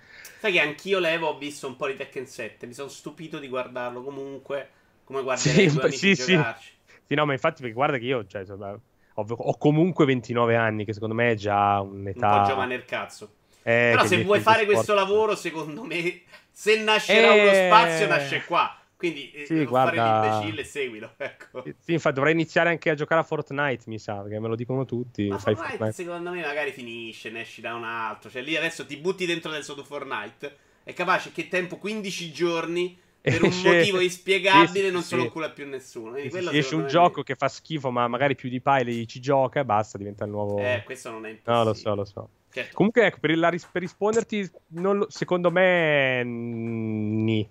[0.40, 3.48] Sai che anch'io Levo ho visto un po' di Tekken 7, mi sono stupito di
[3.48, 4.68] guardarlo comunque,
[5.04, 6.72] come guarderei sì, due amici sì, giocarci.
[6.84, 6.92] Sì.
[7.06, 8.80] sì, no, ma infatti perché guarda che io, cioè, ho,
[9.14, 12.34] ho, comunque 29 anni, che secondo me è già un'età...
[12.34, 13.32] Un po' giovane il cazzo.
[13.62, 14.74] Eh, Però se vuoi fare sport...
[14.74, 17.42] questo lavoro, secondo me, se nascerà eh...
[17.42, 18.76] uno spazio, nasce qua.
[19.02, 20.04] Quindi eh, sì, non guarda...
[20.04, 21.14] fare l'imbecille, seguilo.
[21.22, 21.64] Ecco.
[21.80, 24.84] Sì, infatti dovrei iniziare anche a giocare a Fortnite, mi sa, perché me lo dicono
[24.84, 25.26] tutti.
[25.26, 28.30] Ma Fortnite, Fortnite, secondo me magari finisce, ne esci da un altro.
[28.30, 30.56] Cioè lì adesso ti butti dentro adesso tu Fortnite.
[30.84, 35.28] È capace che tempo 15 giorni per un motivo inspiegabile sì, non sì, se lo
[35.30, 36.16] cura più nessuno.
[36.16, 39.64] Sì, esce un gioco che fa schifo, ma magari più di Pile ci gioca e
[39.64, 40.58] basta, diventa il nuovo.
[40.58, 41.56] Eh, questo non è impossibile.
[41.56, 42.28] No, lo so, lo so.
[42.52, 42.74] Certo.
[42.74, 47.48] Comunque, ecco, per, la, per risponderti, lo, secondo me, ni.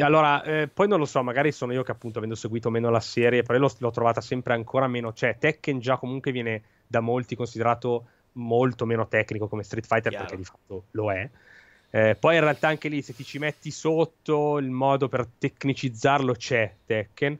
[0.00, 3.00] Allora, eh, poi non lo so, magari sono io che appunto avendo seguito meno la
[3.00, 7.36] serie, però l'ho, l'ho trovata sempre ancora meno, cioè Tekken già comunque viene da molti
[7.36, 10.24] considerato molto meno tecnico come Street Fighter Chiaro.
[10.24, 11.28] perché di fatto lo è.
[11.90, 16.32] Eh, poi in realtà anche lì se ti ci metti sotto il modo per tecnicizzarlo
[16.32, 17.38] c'è Tekken.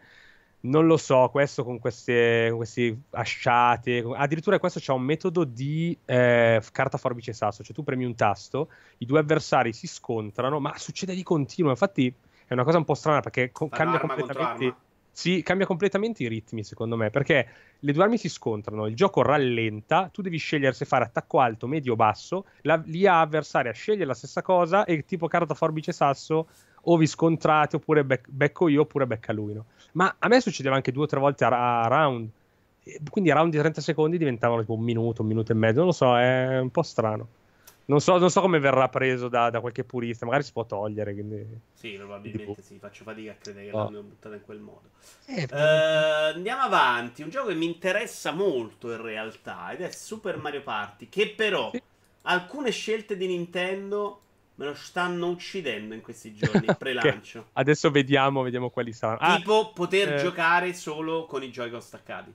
[0.59, 5.97] Non lo so, questo con queste, con queste asciate, addirittura questo c'è un metodo di
[6.05, 10.77] eh, carta forbice sasso, cioè tu premi un tasto, i due avversari si scontrano, ma
[10.77, 12.13] succede di continuo, infatti
[12.47, 14.75] è una cosa un po' strana perché co- cambia completamente.
[15.17, 19.23] Sì, cambia completamente i ritmi, secondo me, perché le due armi si scontrano, il gioco
[19.23, 24.05] rallenta, tu devi scegliere se fare attacco alto, medio o basso, la, l'IA avversaria sceglie
[24.05, 26.49] la stessa cosa e tipo carta forbice sasso
[26.83, 29.55] o vi scontrate oppure bec- becco io oppure becca lui.
[29.55, 29.65] No?
[29.93, 32.29] Ma a me succedeva anche due o tre volte a, a round,
[33.09, 35.87] quindi a round di 30 secondi diventavano tipo un minuto, un minuto e mezzo, non
[35.87, 37.29] lo so, è un po' strano.
[37.89, 41.13] Non so, non so, come verrà preso da, da, qualche purista, magari si può togliere.
[41.13, 41.47] Quindi...
[41.73, 42.79] Sì, probabilmente sì.
[42.79, 43.85] Faccio fatica a credere che oh.
[43.85, 44.91] l'hanno buttata in quel modo.
[45.27, 47.23] Eh, uh, andiamo avanti.
[47.23, 51.09] Un gioco che mi interessa molto in realtà ed è Super Mario Party.
[51.09, 51.81] Che però sì.
[52.23, 54.23] alcune scelte di Nintendo
[54.57, 56.67] me lo stanno uccidendo in questi giorni.
[56.77, 57.39] Pre-lancio.
[57.39, 57.51] okay.
[57.53, 59.21] Adesso vediamo, vediamo quali saranno.
[59.21, 60.17] Ah, tipo poter eh...
[60.17, 62.35] giocare solo con i Joy-Con staccati.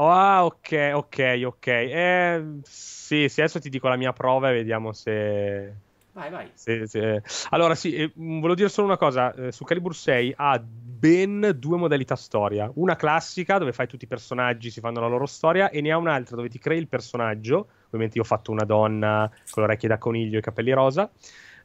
[0.00, 1.66] Oh, ah, ok, ok, ok.
[1.66, 5.74] Eh, sì, sì, adesso ti dico la mia prova e vediamo se...
[6.12, 6.50] Vai, vai.
[6.54, 7.20] Se, se...
[7.50, 9.34] Allora, sì, eh, volevo dire solo una cosa.
[9.34, 12.70] Eh, su Calibur 6 ha ben due modalità storia.
[12.74, 15.96] Una classica, dove fai tutti i personaggi, si fanno la loro storia, e ne ha
[15.96, 17.66] un'altra dove ti crei il personaggio.
[17.86, 21.10] Ovviamente io ho fatto una donna con le orecchie da coniglio e i capelli rosa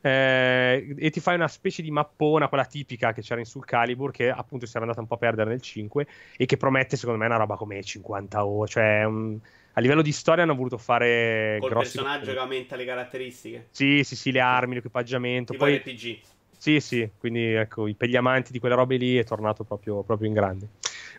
[0.05, 4.11] eh, e ti fai una specie di mappona, quella tipica che c'era in Soul Calibur,
[4.11, 7.19] che appunto si era andata un po' a perdere nel 5 e che promette secondo
[7.21, 9.39] me una roba come 50 ore, cioè un,
[9.71, 13.67] a livello di storia hanno voluto fare Col grossi personaggio che aumenta le caratteristiche.
[13.71, 15.53] Sì, sì, sì, le armi, l'equipaggiamento.
[15.53, 16.19] Tipo poi RPG.
[16.57, 20.27] Sì, sì, quindi ecco, per gli amanti di quelle robe lì è tornato proprio, proprio
[20.27, 20.67] in grande.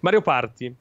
[0.02, 0.74] Mario Party.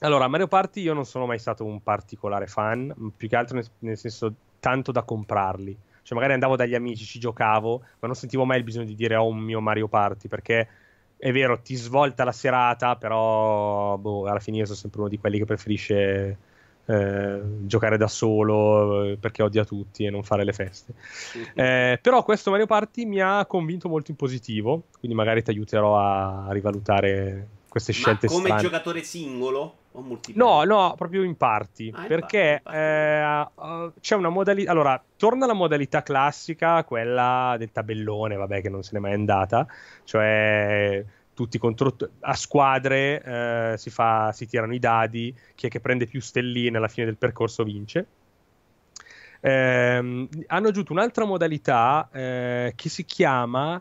[0.00, 3.66] Allora, Mario Party io non sono mai stato un particolare fan, più che altro nel,
[3.80, 5.76] nel senso tanto da comprarli.
[6.02, 9.16] Cioè, magari andavo dagli amici, ci giocavo, ma non sentivo mai il bisogno di dire
[9.16, 10.68] ho un mio Mario Party perché
[11.16, 15.18] è vero, ti svolta la serata, però boh, alla fine io sono sempre uno di
[15.18, 16.36] quelli che preferisce
[16.84, 20.94] eh, giocare da solo eh, perché odia tutti e non fare le feste.
[21.54, 25.96] Eh, però questo Mario Party mi ha convinto molto in positivo, quindi magari ti aiuterò
[25.96, 28.62] a rivalutare queste scelte Ma come strane.
[28.62, 30.36] giocatore singolo o multiplayer?
[30.36, 31.90] No, no, proprio in party.
[31.90, 33.90] Ah, perché in party, in party.
[33.94, 34.70] Eh, c'è una modalità.
[34.70, 39.66] Allora, torna la modalità classica, quella del tabellone, vabbè, che non se n'è mai andata.
[40.04, 45.34] Cioè, tutti contro a squadre eh, si, fa, si tirano i dadi.
[45.54, 48.06] Chi è che prende più stelline alla fine del percorso vince.
[49.40, 53.80] ehm, hanno aggiunto un'altra modalità eh, che si chiama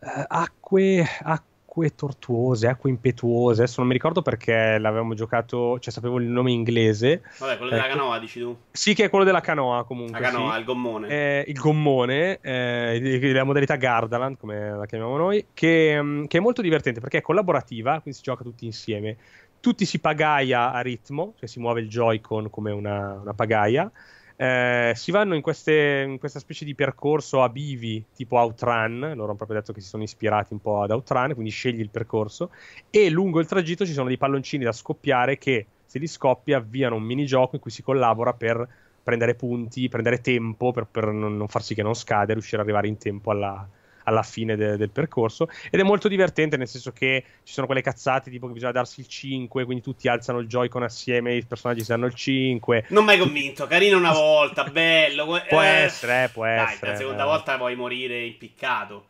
[0.00, 3.62] eh, acque, acque acque tortuose, acque impetuose.
[3.62, 7.22] Adesso non mi ricordo perché l'avevamo giocato, cioè sapevo il nome inglese.
[7.38, 7.96] Vabbè, quello della ecco.
[7.96, 8.56] canoa, dici tu?
[8.70, 10.20] Sì, che è quello della canoa comunque.
[10.20, 10.58] La canoa, sì.
[10.60, 11.08] il gommone.
[11.08, 16.40] Eh, il gommone, eh, la modalità Gardaland, come la chiamiamo noi, che, mm, che, è
[16.40, 19.16] molto divertente perché è collaborativa, quindi si gioca tutti insieme.
[19.58, 23.90] Tutti si pagaia a ritmo, cioè si muove il Joy-Con come una, una pagaia.
[24.36, 29.12] Eh, si vanno in, queste, in, questa specie di percorso a bivi tipo Outrun.
[29.14, 31.90] Loro hanno proprio detto che si sono ispirati un po' ad Outrun, quindi scegli il
[31.90, 32.50] percorso.
[32.90, 36.96] E lungo il tragitto ci sono dei palloncini da scoppiare che, se li scoppi, avviano
[36.96, 38.66] un minigioco in cui si collabora per
[39.02, 42.62] prendere punti, prendere tempo per, per non, non far sì che non scade, riuscire ad
[42.62, 43.68] arrivare in tempo alla,
[44.04, 47.82] alla fine de- del percorso ed è molto divertente nel senso che ci sono quelle
[47.82, 51.80] cazzate tipo che bisogna darsi il 5 quindi tutti alzano il Joy-Con assieme i personaggi
[51.80, 56.44] si danno il 5 non mai convinto carino una volta bello può eh, essere può
[56.44, 57.26] dai, essere la seconda eh.
[57.26, 59.06] volta puoi morire impiccato.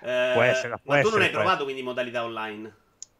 [0.00, 2.72] Eh, può essere, può ma tu essere, non hai provato quindi modalità online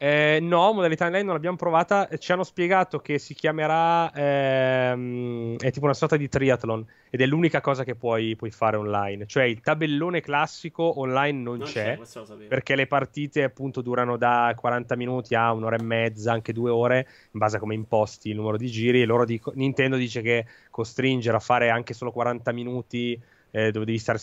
[0.04, 2.10] eh, no, modalità online non l'abbiamo provata.
[2.18, 4.12] Ci hanno spiegato che si chiamerà.
[4.12, 6.86] Ehm, è tipo una sorta di triathlon.
[7.08, 9.24] Ed è l'unica cosa che puoi, puoi fare online.
[9.24, 11.98] Cioè il tabellone classico online non, non c'è.
[11.98, 16.70] c'è perché le partite appunto durano da 40 minuti a un'ora e mezza, anche due
[16.70, 19.00] ore, in base a come imposti il numero di giri.
[19.00, 23.18] E loro dico, Nintendo dice che costringere a fare anche solo 40 minuti
[23.52, 24.18] eh, dove devi stare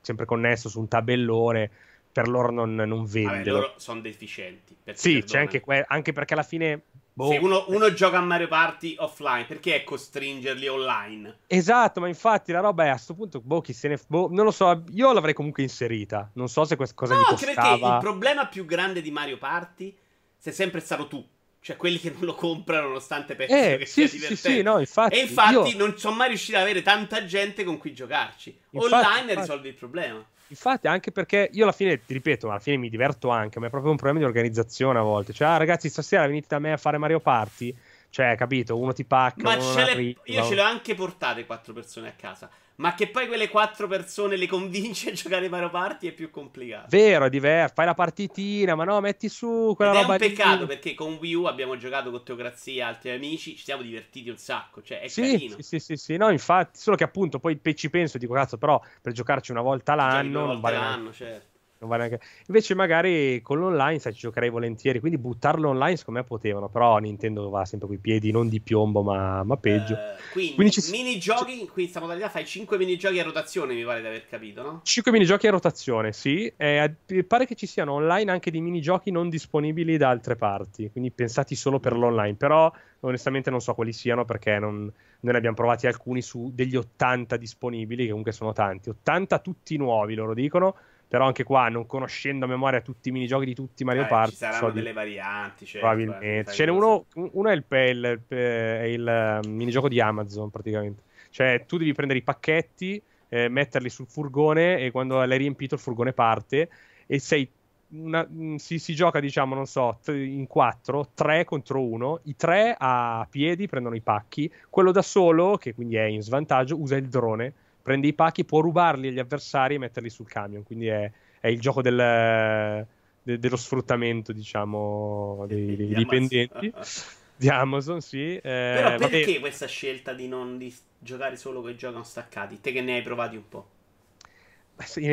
[0.00, 1.70] sempre connesso su un tabellone
[2.14, 3.30] per loro non, non vende.
[3.30, 4.76] Vabbè, loro sono deficienti.
[4.92, 6.84] Sì, c'è anche, que- anche perché alla fine
[7.16, 7.30] Boh.
[7.30, 11.38] Se uno, uno, gioca a Mario Party offline, perché è costringerli online?
[11.46, 14.00] Esatto, ma infatti la roba è a questo punto, boh, chi se ne...
[14.08, 16.28] Boh, non lo so, io l'avrei comunque inserita.
[16.34, 17.20] Non so se questa cosa no.
[17.20, 19.96] No, perché il problema più grande di Mario Party
[20.36, 21.24] sei sempre stato tu.
[21.60, 24.58] Cioè, quelli che non lo comprano nonostante pensino eh, che sì, sia sì, divertente.
[24.58, 25.76] Sì, no, infatti, e infatti io...
[25.78, 28.58] non sono mai riuscito ad avere tanta gente con cui giocarci.
[28.70, 29.40] Infatti, Online infatti.
[29.40, 30.26] risolvi il problema.
[30.54, 33.70] Infatti, anche perché io alla fine, ti ripeto, alla fine mi diverto anche, ma è
[33.70, 35.32] proprio un problema di organizzazione a volte.
[35.32, 37.76] Cioè, ah, ragazzi, stasera venite da me a fare Mario Party.
[38.14, 39.42] Cioè, capito, uno ti pacca.
[39.42, 40.14] Ma ce le...
[40.22, 42.48] io ce le ho anche portate quattro persone a casa.
[42.76, 46.86] Ma che poi quelle quattro persone le convince a giocare Mario Party è più complicato.
[46.90, 47.74] Vero, è diverso.
[47.74, 50.14] Fai la partitina, ma no, metti su quella Ed roba.
[50.14, 50.66] È un peccato lì.
[50.66, 53.56] perché con Wii U abbiamo giocato con Teocrazia e altri amici.
[53.56, 54.80] Ci siamo divertiti un sacco.
[54.80, 55.56] Cioè, è sì, carino.
[55.56, 56.78] Sì, sì, sì, sì, no, infatti.
[56.78, 60.28] Solo che appunto poi ci penso e dico, cazzo, però per giocarci una volta l'anno.
[60.28, 61.53] Una volta non vale l'anno, certo.
[61.86, 62.20] Vale anche...
[62.46, 65.00] Invece, magari con l'online, sai, ci giocherei volentieri.
[65.00, 66.68] Quindi buttarlo online, secondo me potevano.
[66.68, 69.94] Però Nintendo va sempre con i piedi non di piombo, ma, ma peggio.
[69.94, 70.90] Uh, quindi, quindi ci...
[70.90, 74.80] minigiochi in questa modalità fai 5 minigiochi a rotazione, mi pare di aver capito, no?
[74.82, 76.52] 5 minigiochi a rotazione, sì.
[76.56, 76.94] Eh,
[77.26, 80.90] pare che ci siano online anche dei minigiochi non disponibili da altre parti.
[80.90, 82.34] Quindi pensati solo per l'online.
[82.34, 84.90] Però, onestamente, non so quali siano perché non,
[85.24, 88.90] noi ne abbiamo provati alcuni su degli 80 disponibili, che comunque sono tanti.
[88.90, 90.76] 80 tutti nuovi, loro dicono
[91.14, 94.06] però anche qua, non conoscendo a memoria tutti i minigiochi di tutti i Mario eh,
[94.06, 94.94] Party, ci saranno so delle di...
[94.96, 95.64] varianti.
[95.64, 96.50] Certo, probabilmente.
[96.50, 101.02] Ce n'è uno, uno è il, il, il, il um, minigioco di Amazon, praticamente.
[101.30, 105.80] Cioè, tu devi prendere i pacchetti, eh, metterli sul furgone e quando l'hai riempito il
[105.80, 106.68] furgone parte
[107.06, 107.48] e sei
[107.90, 112.22] una, mm, si, si, gioca, diciamo, non so, in quattro, tre contro uno.
[112.24, 114.52] I tre a piedi prendono i pacchi.
[114.68, 117.52] Quello da solo, che quindi è in svantaggio, usa il drone
[117.84, 120.62] prende i pacchi, può rubarli agli avversari e metterli sul camion.
[120.62, 122.86] Quindi è, è il gioco del,
[123.22, 126.72] de, dello sfruttamento, diciamo, dei, dei dipendenti.
[127.36, 128.36] di Amazon, sì.
[128.36, 129.40] Eh, Però perché vabbè.
[129.40, 132.58] questa scelta di non di giocare solo con i giochi staccati?
[132.58, 133.68] Te che ne hai provati un po'?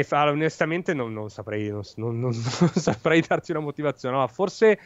[0.10, 1.84] Onestamente non, non, saprei, non,
[2.20, 4.16] non, saprei darti una motivazione.
[4.16, 4.80] No, forse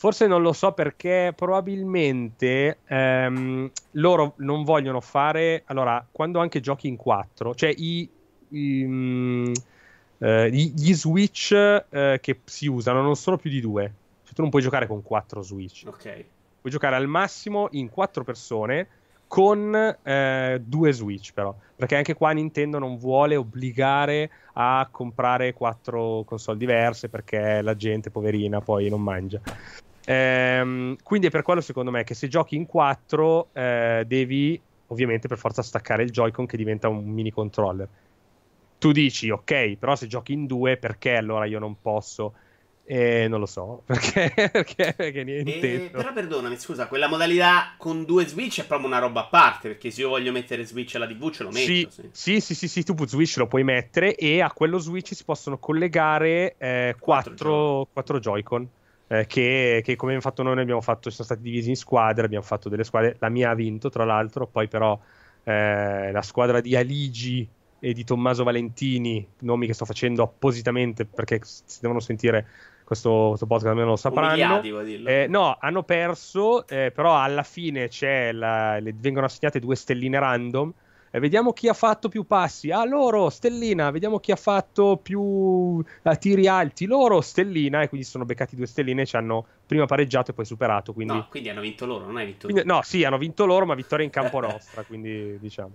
[0.00, 5.62] Forse non lo so perché probabilmente ehm, loro non vogliono fare.
[5.66, 8.08] Allora, quando anche giochi in 4, cioè i,
[8.48, 9.52] i, mh,
[10.16, 13.92] eh, gli Switch eh, che si usano non sono più di due.
[14.24, 15.82] Cioè, tu non puoi giocare con 4 Switch.
[15.84, 16.04] Ok.
[16.62, 18.88] Puoi giocare al massimo in 4 persone
[19.26, 21.54] con eh, due Switch, però.
[21.76, 28.10] Perché anche qua Nintendo non vuole obbligare a comprare quattro console diverse perché la gente,
[28.10, 29.42] poverina, poi non mangia.
[30.10, 35.28] Ehm, quindi è per quello secondo me che se giochi in 4 eh, devi ovviamente
[35.28, 37.86] per forza staccare il Joy-Con che diventa un mini controller.
[38.78, 42.34] Tu dici ok, però se giochi in 2 perché allora io non posso?
[42.82, 45.74] Eh, non lo so, perché, perché, perché niente.
[45.84, 49.68] Eh, però perdonami, scusa, quella modalità con due Switch è proprio una roba a parte,
[49.68, 51.66] perché se io voglio mettere Switch alla TV ce lo metto.
[51.66, 55.14] Sì, sì, sì, sì, sì, sì tu Switch lo puoi mettere e a quello Switch
[55.14, 58.68] si possono collegare eh, 4, 4 Joy-Con
[59.12, 62.44] eh, che, che, come abbiamo fatto noi, abbiamo fatto, sono stati divisi in squadre, abbiamo
[62.44, 64.96] fatto delle squadre, la mia ha vinto tra l'altro, poi però
[65.42, 67.48] eh, la squadra di Aligi
[67.80, 72.46] e di Tommaso Valentini, nomi che sto facendo appositamente perché si devono sentire
[72.84, 74.36] questo, questo podcast almeno lo sapranno.
[74.62, 77.88] Eh, no, hanno perso, eh, però alla fine
[78.32, 80.72] la, le, vengono assegnate due stelline random.
[81.12, 82.70] E vediamo chi ha fatto più passi.
[82.70, 83.90] Ah, loro, stellina.
[83.90, 85.84] Vediamo chi ha fatto più uh,
[86.18, 86.86] tiri alti.
[86.86, 87.82] Loro, stellina.
[87.82, 89.04] E quindi sono beccati due stelline.
[89.04, 90.92] Ci hanno prima pareggiato e poi superato.
[90.92, 91.14] Quindi...
[91.14, 93.74] No, quindi hanno vinto loro, non hai vinto quindi, No, sì, hanno vinto loro, ma
[93.74, 94.82] vittoria in campo nostra.
[94.82, 95.72] quindi diciamo.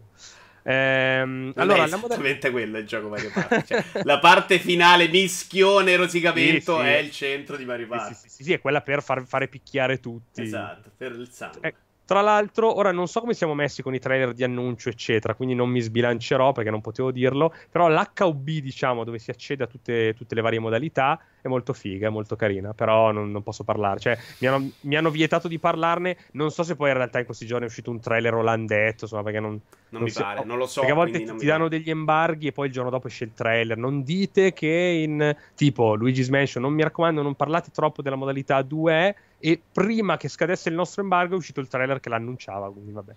[0.68, 3.64] Ehm, allora, è esattamente moder- quello il gioco Mario Party.
[3.66, 6.88] Cioè, la parte finale, mischione, rosicamento, sì, sì.
[6.88, 8.16] è il centro di Mario Party.
[8.16, 10.42] Sì, sì, sì, è quella per far fare picchiare tutti.
[10.42, 11.60] Esatto, per il sangue.
[11.62, 15.34] Eh, tra l'altro, ora non so come siamo messi con i trailer di annuncio, eccetera,
[15.34, 17.52] quindi non mi sbilancerò perché non potevo dirlo.
[17.72, 22.08] Però l'HUB, diciamo, dove si accede a tutte, tutte le varie modalità, è molto figa,
[22.08, 22.74] è molto carina.
[22.74, 24.00] Però non, non posso parlare.
[24.00, 26.18] Cioè, mi hanno, mi hanno, vietato di parlarne.
[26.34, 29.24] Non so se poi in realtà in questi giorni è uscito un trailer olandetto, insomma,
[29.24, 29.60] perché non.
[29.96, 30.82] Non, non mi si, pare, non lo so.
[30.82, 33.34] Perché a volte ti, ti danno degli embarghi e poi il giorno dopo esce il
[33.34, 33.78] trailer.
[33.78, 38.62] Non dite che in tipo Luigi's Mansion, non mi raccomando, non parlate troppo della modalità
[38.62, 42.92] 2 e prima che scadesse il nostro embargo è uscito il trailer che l'annunciava, quindi
[42.92, 43.14] vabbè.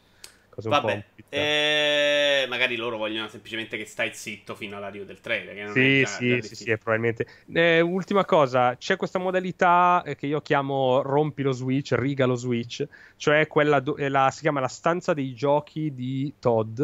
[0.60, 5.54] Vabbè, eh, magari loro vogliono semplicemente che stai zitto fino all'arrivo del trailer.
[5.54, 7.26] Che non sì, è già, sì, già sì, sì, probabilmente.
[7.52, 12.84] Eh, ultima cosa, c'è questa modalità che io chiamo rompi lo switch, riga lo switch,
[13.16, 16.82] cioè quella, do- la, si chiama la stanza dei giochi di Todd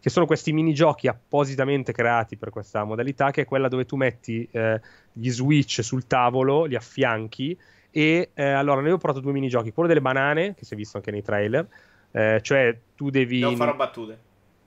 [0.00, 4.48] che sono questi minigiochi appositamente creati per questa modalità, che è quella dove tu metti
[4.50, 4.80] eh,
[5.12, 7.56] gli switch sul tavolo, li affianchi
[7.92, 9.70] e eh, allora, ne ho provato due minigiochi.
[9.72, 11.68] Quello delle banane, che si è visto anche nei trailer.
[12.10, 13.40] Eh, cioè, tu devi.
[13.40, 14.18] Non farò battute.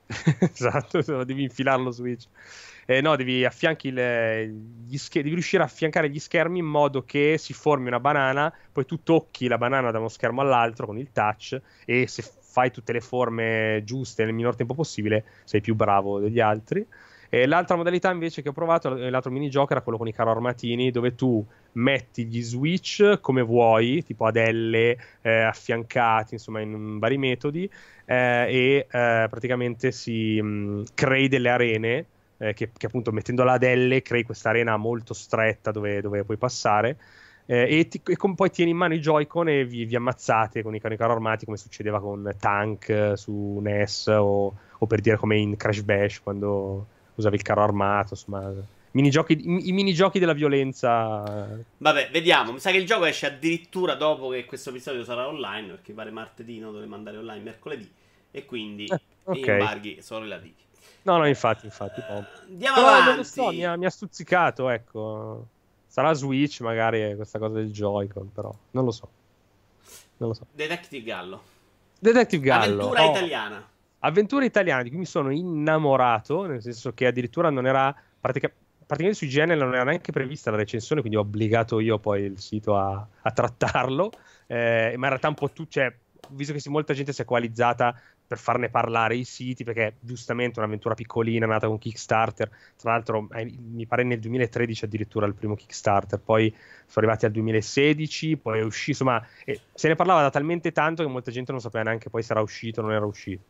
[0.40, 2.28] esatto, devi infilarlo Switch.
[2.86, 4.54] Eh, no, devi affianchi le,
[4.94, 8.86] scher- devi riuscire a affiancare gli schermi in modo che si formi una banana, poi
[8.86, 12.94] tu tocchi la banana da uno schermo all'altro con il touch e se fai tutte
[12.94, 16.86] le forme giuste nel minor tempo possibile sei più bravo degli altri.
[17.28, 20.92] E l'altra modalità invece che ho provato, l'altro minigioco era quello con i carro armatini,
[20.92, 21.44] dove tu
[21.76, 27.70] metti gli switch come vuoi, tipo ad L, eh, affiancati, insomma, in vari metodi,
[28.06, 32.06] eh, e eh, praticamente si mh, mm, crei delle arene.
[32.38, 36.36] Eh, che, che, appunto mettendo la L crei questa arena molto stretta dove, dove puoi
[36.36, 36.98] passare
[37.46, 40.64] eh, e, ti, e com- poi tieni in mano i Joy-Con e vi, vi ammazzate
[40.64, 45.02] con i, con i carro armati come succedeva con Tank su NES o, o, per
[45.02, 48.52] dire come in Crash Bash quando usavi il carro armato, insomma.
[48.96, 51.60] Minigiochi, i, I minigiochi della violenza.
[51.78, 52.54] Vabbè, vediamo.
[52.54, 56.12] Mi sa che il gioco esce addirittura dopo che questo episodio sarà online, perché pare
[56.12, 57.92] martedì, non dovrebbe mandare online mercoledì.
[58.32, 59.42] E quindi eh, okay.
[59.42, 60.56] gli embarghi sono relativi.
[61.04, 62.00] No, no, infatti, infatti.
[62.00, 63.08] Uh, andiamo Però avanti.
[63.08, 65.48] Non lo so, mi ha, mi ha stuzzicato, ecco.
[65.88, 69.10] Sarà Switch magari questa cosa del Joy-Con, però non lo so.
[70.18, 70.46] Non lo so.
[70.52, 71.44] Detective Gallo.
[72.00, 72.88] Detective Gallo.
[72.88, 73.12] Avventura oh.
[73.12, 73.70] italiana
[74.06, 78.52] avventure italiane di cui mi sono innamorato, nel senso che addirittura non era pratica-
[78.86, 82.40] praticamente sui GN non era neanche prevista la recensione, quindi ho obbligato io poi il
[82.40, 84.12] sito a, a trattarlo,
[84.48, 85.94] eh, ma in realtà un po' tu, cioè,
[86.30, 90.96] visto che molta gente si è coalizzata per farne parlare i siti, perché giustamente un'avventura
[90.96, 96.20] piccolina nata con Kickstarter, tra l'altro eh, mi pare nel 2013 addirittura il primo Kickstarter,
[96.20, 100.72] poi sono arrivati al 2016, poi è uscito, insomma, eh, se ne parlava da talmente
[100.72, 103.44] tanto che molta gente non sapeva neanche poi se era uscito o non era uscito.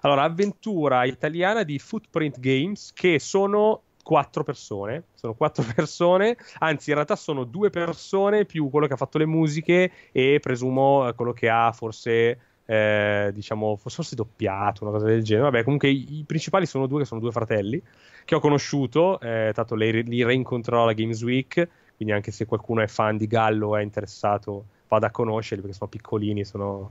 [0.00, 5.06] Allora, avventura italiana di Footprint Games che sono quattro persone.
[5.14, 9.26] Sono quattro persone, anzi, in realtà sono due persone più quello che ha fatto le
[9.26, 12.38] musiche e presumo quello che ha forse.
[12.68, 16.98] Eh, diciamo forse doppiato una cosa del genere vabbè comunque i, i, principali sono due
[16.98, 17.80] che sono due fratelli
[18.24, 22.82] che ho conosciuto eh, tanto li, li reincontrerò alla Games Week quindi anche se qualcuno
[22.82, 26.90] è fan di Gallo è interessato vado a conoscerli perché sono piccolini sono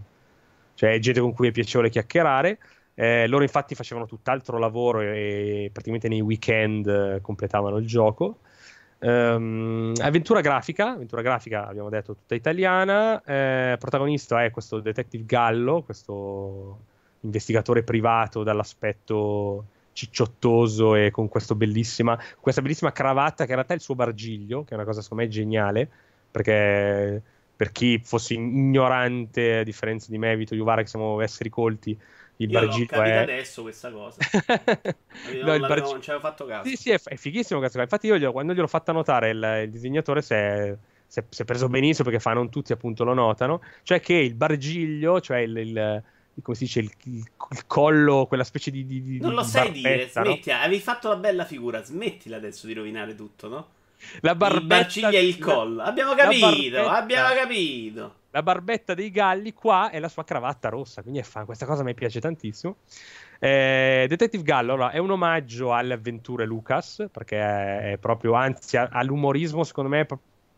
[0.76, 2.58] cioè gente con cui è piacevole chiacchierare
[2.96, 8.40] eh, loro infatti facevano tutt'altro lavoro e, praticamente nei weekend eh, completavano il gioco.
[8.98, 15.84] Um, avventura grafica, avventura grafica abbiamo detto tutta italiana, eh, protagonista è questo detective Gallo,
[15.84, 16.80] questo
[17.20, 23.82] investigatore privato dall'aspetto cicciottoso e con bellissima, questa bellissima cravatta che in realtà è il
[23.82, 25.90] suo bargiglio, che è una cosa secondo me geniale,
[26.32, 27.22] perché
[27.56, 31.98] per chi fosse ignorante, a differenza di me, Vito Juvara, che siamo esseri colti,
[32.38, 34.18] il Io è adesso questa cosa.
[35.42, 35.92] No, il bargi...
[35.92, 36.68] non ci avevo fatto caso.
[36.68, 40.22] Sì sì è, è fighissimo questo infatti io quando gliel'ho fatta notare il, il disegnatore
[40.22, 40.76] si è,
[41.08, 43.62] si, è, preso benissimo perché fa non tutti appunto lo notano.
[43.84, 46.04] Cioè che il bargiglio cioè il, il
[46.42, 50.52] come si dice il, il, collo quella specie di, di, non lo sai dire smetti
[50.52, 50.58] no?
[50.58, 53.68] avevi fatto la bella figura smettila adesso di rovinare tutto no?
[54.22, 59.90] La barbetta il e il collo abbiamo capito abbiamo capito la barbetta dei galli qua
[59.90, 61.46] è la sua cravatta rossa, quindi è fan.
[61.46, 62.76] Questa cosa mi piace tantissimo.
[63.40, 67.38] Eh, Detective Gallo allora, è un omaggio alle avventure Lucas, perché
[67.94, 70.06] è proprio, anzi, all'umorismo, secondo me,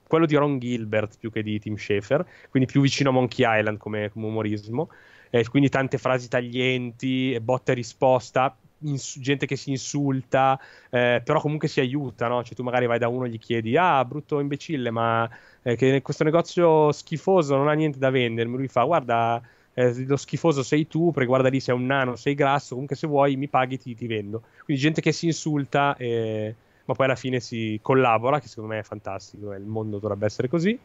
[0.07, 3.77] quello di Ron Gilbert più che di Tim Schafer, quindi più vicino a Monkey Island
[3.77, 4.89] come, come umorismo.
[5.29, 10.59] Eh, quindi tante frasi taglienti, botta e risposta, ins- gente che si insulta,
[10.89, 12.43] eh, però comunque si aiuta, no?
[12.43, 15.29] Cioè tu magari vai da uno e gli chiedi, ah, brutto imbecille, ma
[15.63, 18.55] eh, che questo negozio schifoso non ha niente da vendermi.
[18.57, 19.41] Lui fa, guarda,
[19.73, 23.07] eh, lo schifoso sei tu, perché guarda lì sei un nano, sei grasso, comunque se
[23.07, 24.43] vuoi mi paghi ti, ti vendo.
[24.63, 26.55] Quindi gente che si insulta, eh,
[26.85, 30.47] ma poi alla fine si collabora, che secondo me è fantastico, il mondo dovrebbe essere
[30.47, 30.79] così.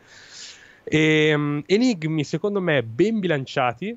[0.85, 3.97] E, um, enigmi, secondo me, ben bilanciati.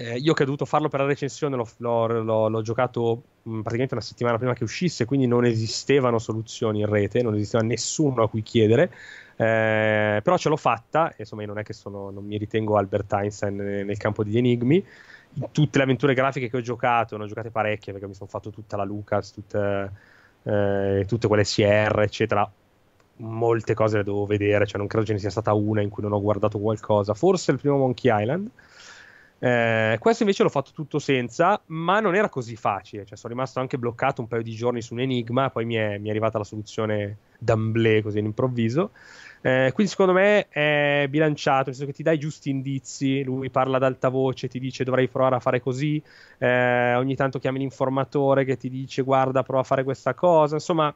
[0.00, 3.62] Eh, io che ho dovuto farlo per la recensione, l'ho, l'ho, l'ho, l'ho giocato mh,
[3.62, 8.22] praticamente una settimana prima che uscisse, quindi non esistevano soluzioni in rete, non esisteva nessuno
[8.22, 8.92] a cui chiedere.
[9.34, 13.12] Eh, però ce l'ho fatta, insomma, io non è che sono, non mi ritengo Albert
[13.12, 14.86] Einstein nel, campo degli enigmi.
[15.50, 18.50] Tutte le avventure grafiche che ho giocato, ne ho giocate parecchie perché mi sono fatto
[18.50, 19.92] tutta la Lucas, tutte,
[20.44, 22.48] eh, tutte quelle CR, eccetera.
[23.16, 26.04] Molte cose le devo vedere, cioè non credo ce ne sia stata una in cui
[26.04, 27.14] non ho guardato qualcosa.
[27.14, 28.48] Forse il primo Monkey Island.
[29.40, 33.04] Eh, questo invece l'ho fatto tutto senza, ma non era così facile.
[33.04, 35.98] Cioè, sono rimasto anche bloccato un paio di giorni su un enigma, poi mi è,
[35.98, 38.90] mi è arrivata la soluzione d'amblè così in improvviso.
[39.40, 43.76] Eh, quindi secondo me è bilanciato, nel senso che ti dai giusti indizi, lui parla
[43.76, 46.02] ad alta voce, ti dice dovrai provare a fare così,
[46.38, 50.92] eh, ogni tanto chiami l'informatore che ti dice guarda prova a fare questa cosa, insomma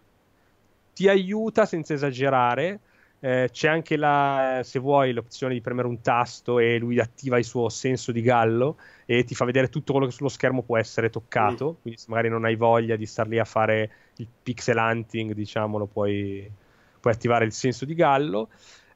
[0.93, 2.81] ti aiuta senza esagerare.
[3.25, 7.45] Eh, c'è anche la, se vuoi, l'opzione di premere un tasto e lui attiva il
[7.45, 11.09] suo senso di gallo e ti fa vedere tutto quello che sullo schermo può essere
[11.09, 11.71] toccato.
[11.71, 11.83] Mm.
[11.83, 15.79] Quindi, se magari non hai voglia di star lì a fare il pixel hunting, diciamo,
[15.79, 16.51] lo puoi,
[16.99, 18.49] puoi attivare il senso di gallo.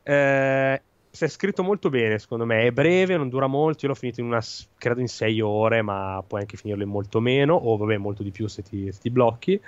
[0.03, 2.67] Eh, si è scritto molto bene, secondo me.
[2.67, 3.87] È breve, non dura molto.
[3.87, 4.43] Io l'ho finito in una,
[4.77, 8.33] credo in sei ore, ma puoi anche finirlo in molto meno, o vabbè, molto di
[8.33, 9.61] più se ti, se ti blocchi.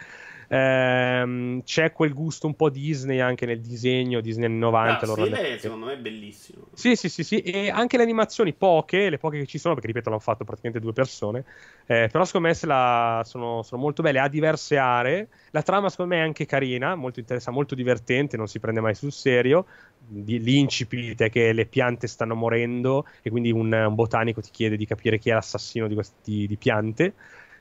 [0.48, 5.06] Ehm, c'è quel gusto un po' Disney anche nel disegno, Disney anni 90.
[5.06, 6.68] Ah, sì, lei, secondo me è bellissimo.
[6.72, 9.88] Sì, sì, sì, sì, e anche le animazioni, poche, le poche che ci sono, perché
[9.88, 11.44] ripeto, l'hanno fatto praticamente due persone,
[11.86, 16.14] eh, però secondo me la, sono, sono, molto belle, ha diverse aree, la trama secondo
[16.14, 19.66] me è anche carina, molto interessante, molto divertente, non si prende mai sul serio,
[20.08, 24.86] l'incipit è che le piante stanno morendo e quindi un, un botanico ti chiede di
[24.86, 27.14] capire chi è l'assassino di queste di piante.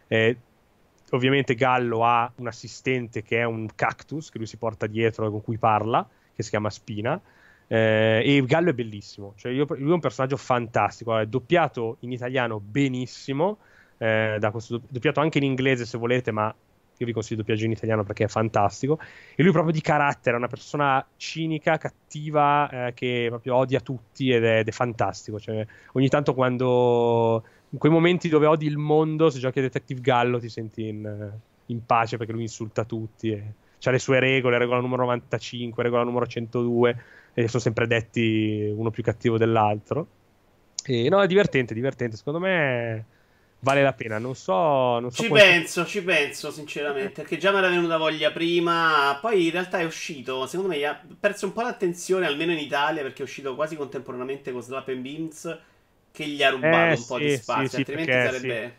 [0.07, 0.37] Eh,
[1.11, 5.29] ovviamente Gallo ha un assistente che è un cactus che lui si porta dietro e
[5.29, 7.19] con cui parla, che si chiama Spina.
[7.69, 12.13] Eh, e Gallo è bellissimo, cioè io, lui è un personaggio fantastico, è doppiato in
[12.13, 13.57] italiano benissimo,
[13.97, 16.53] eh, questo, doppiato anche in inglese se volete, ma
[16.99, 18.99] io vi consiglio doppiaggio in italiano perché è fantastico.
[19.35, 24.31] E lui proprio di carattere, è una persona cinica, cattiva, eh, che proprio odia tutti
[24.31, 25.39] ed è, ed è fantastico.
[25.39, 29.99] Cioè, ogni tanto quando in quei momenti dove odi il mondo, se giochi a Detective
[29.99, 31.31] Gallo ti senti in,
[31.65, 33.31] in pace perché lui insulta tutti.
[33.31, 33.53] E
[33.83, 37.03] ha le sue regole, regola numero 95, regola numero 102,
[37.33, 40.07] e sono sempre detti uno più cattivo dell'altro.
[40.83, 42.15] E no, è divertente, divertente.
[42.15, 43.05] Secondo me
[43.59, 44.17] vale la pena.
[44.17, 44.99] Non so.
[44.99, 45.47] Non so ci quanto...
[45.47, 47.21] penso, ci penso, sinceramente.
[47.21, 49.17] Perché già mi era venuta voglia prima.
[49.21, 50.47] Poi in realtà è uscito.
[50.47, 54.51] Secondo me ha perso un po' l'attenzione, almeno in Italia, perché è uscito quasi contemporaneamente
[54.53, 55.59] con Slap and Beams
[56.17, 58.77] che gli ha rubato eh, un po' di spazio, sì, altrimenti perché, sarebbe,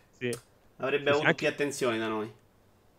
[0.75, 1.35] avrebbe avuto anche...
[1.35, 2.29] più attenzione da noi.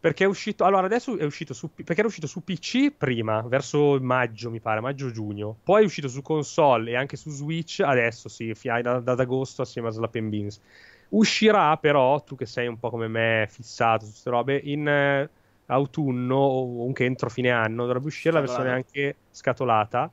[0.00, 3.98] Perché è uscito, allora adesso è uscito su, perché era uscito su PC prima, verso
[4.00, 8.54] maggio mi pare, maggio-giugno, poi è uscito su console e anche su Switch adesso sì,
[8.80, 10.58] da, da, agosto assieme a Slap and Beans.
[11.10, 15.28] Uscirà però, tu che sei un po' come me fissato su queste robe, in eh,
[15.66, 18.52] autunno o anche entro fine anno dovrebbe uscire scatolata.
[18.52, 20.10] la versione anche scatolata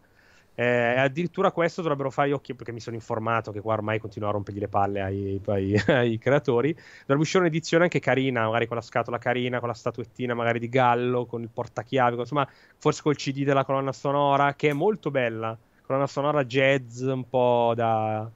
[0.60, 4.32] eh, addirittura questo dovrebbero fare occhi perché mi sono informato che qua ormai continua a
[4.32, 6.74] rompergli le palle ai, ai, ai, creatori.
[6.74, 10.68] Dovrebbe uscire un'edizione anche carina, magari con la scatola carina, con la statuettina magari di
[10.68, 15.56] Gallo, con il portachiavi, insomma, forse col CD della colonna sonora, che è molto bella.
[15.84, 18.28] Colonna sonora jazz, un po' da.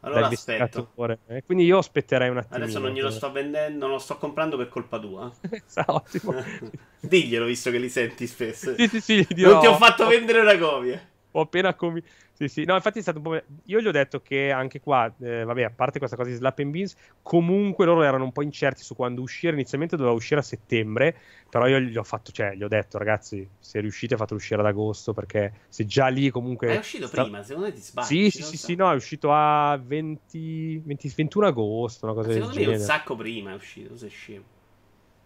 [0.00, 0.90] Allora aspetto.
[1.28, 2.62] Eh, quindi io aspetterei un attimo.
[2.62, 5.32] Adesso non glielo sto vendendo, non lo sto comprando per colpa tua.
[5.86, 6.34] Ottimo.
[7.00, 8.74] Diglielo visto che li senti spesso.
[8.74, 12.08] Sì, sì, sì, non ti ho fatto vendere una copia ho appena convinto.
[12.32, 12.64] Sì, sì.
[12.64, 13.42] No, infatti è stato un po'.
[13.64, 16.58] Io gli ho detto che anche qua, eh, vabbè, a parte questa cosa di Slap
[16.58, 19.52] and Beans, comunque loro erano un po' incerti su quando uscire.
[19.52, 21.16] Inizialmente doveva uscire a settembre,
[21.48, 24.66] però io gli ho fatto, cioè, gli ho detto, ragazzi, se riuscite fatelo uscire ad
[24.66, 26.68] agosto, perché se già lì comunque.
[26.68, 27.22] è uscito sta...
[27.22, 28.06] prima, secondo me ti sbagli.
[28.06, 32.54] Sì, sì, sì, sì, no, è uscito a 20, 20 21 agosto, una cosa secondo
[32.54, 32.78] del genere.
[32.78, 34.44] Secondo me un sacco prima è uscito, sei scemo.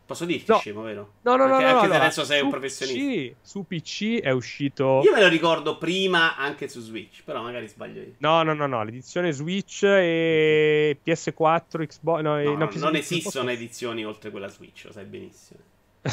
[0.07, 0.59] Posso dirti, No.
[0.59, 1.15] scemo, vero?
[1.23, 3.01] No, no, no, Anche- no, anche se allora, adesso sei un professionista.
[3.03, 5.01] PC, su PC è uscito...
[5.03, 8.13] Io me lo ricordo prima anche su Switch, però magari sbaglio io.
[8.19, 12.21] No, no, no, no, l'edizione Switch e PS4, Xbox...
[12.23, 15.59] No, No, no, no, PS4, non esistono edizioni oltre quella Switch, lo sai benissimo.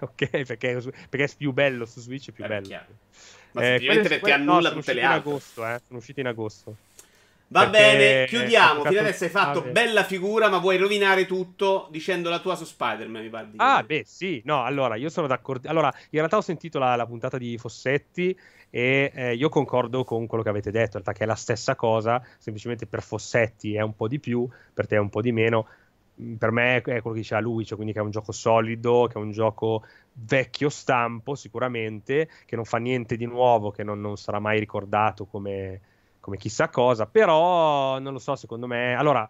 [0.00, 2.66] ok, perché, perché è più bello su Switch, è più Eh, bello.
[2.66, 2.86] chiaro.
[3.52, 5.30] Ma Eh, semplicemente perché no, annulla sono tutte le uscite in altre.
[5.30, 6.76] agosto, eh, sono uscite in agosto.
[7.48, 8.84] Va Perché bene, chiudiamo.
[8.84, 12.64] Fino adesso hai fatto Ah, bella figura, ma vuoi rovinare tutto dicendo la tua su
[12.64, 15.68] Spider-Man, mi pare di Ah, beh, sì, no, allora io sono d'accordo.
[15.68, 18.38] Allora, in realtà ho sentito la, la puntata di Fossetti
[18.70, 21.74] e eh, io concordo con quello che avete detto, in realtà che è la stessa
[21.74, 25.32] cosa, semplicemente per Fossetti è un po' di più, per te è un po' di
[25.32, 25.66] meno.
[26.22, 29.06] Mm, Per me è quello che diceva lui, cioè quindi che è un gioco solido,
[29.08, 29.82] che è un gioco
[30.12, 35.24] vecchio stampo sicuramente, che non fa niente di nuovo, che non, non sarà mai ricordato
[35.26, 35.80] come,
[36.28, 38.94] come chissà cosa, però non lo so, secondo me...
[38.94, 39.28] Allora,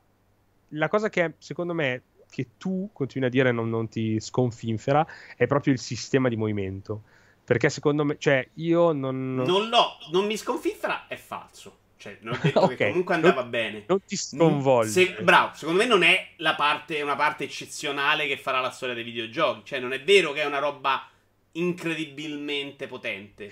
[0.72, 5.46] la cosa che secondo me che tu continui a dire non, non ti sconfinfera è
[5.46, 7.02] proprio il sistema di movimento.
[7.44, 11.78] Perché secondo me, cioè, io non, Non l'ho, non mi sconfiffera, è falso.
[11.96, 13.84] Cioè, non ho detto Ok, che comunque andava non- bene.
[13.86, 14.90] non ti sconvolge.
[14.90, 18.94] Se- bravo, secondo me non è la parte, una parte eccezionale che farà la storia
[18.94, 19.62] dei videogiochi.
[19.64, 21.08] Cioè, non è vero che è una roba
[21.52, 23.50] incredibilmente potente.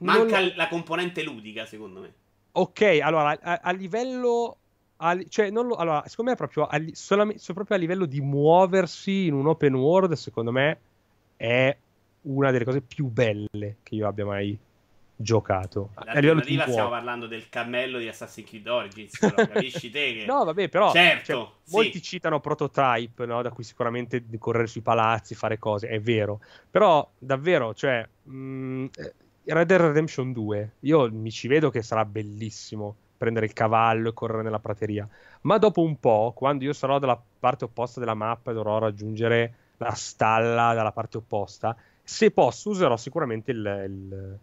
[0.00, 2.12] Manca Non- la componente ludica, secondo me.
[2.52, 4.56] Ok, allora a, a livello.
[4.98, 7.80] a cioè, non lo- allora, secondo me è proprio a, li- solame- so- proprio a
[7.80, 10.78] livello di muoversi in un open world, secondo me
[11.36, 11.76] è
[12.22, 14.58] una delle cose più belle che io abbia mai
[15.16, 15.90] giocato.
[15.94, 20.24] A livello L'alternativa stiamo parlando del cammello di Assassin's Creed Origins, però, capisci te che...
[20.26, 21.74] No, vabbè, però Certo, cioè, sì.
[21.76, 23.42] molti citano Prototype, no?
[23.42, 26.40] da cui sicuramente correre sui palazzi, fare cose, è vero.
[26.70, 29.14] Però davvero, cioè, mh, eh,
[29.52, 34.12] Red Dead Redemption 2, io mi ci vedo che sarà bellissimo prendere il cavallo e
[34.14, 35.06] correre nella prateria.
[35.42, 39.54] Ma dopo un po', quando io sarò dalla parte opposta della mappa e dovrò raggiungere
[39.78, 44.38] la stalla dalla parte opposta, se posso userò sicuramente il, il-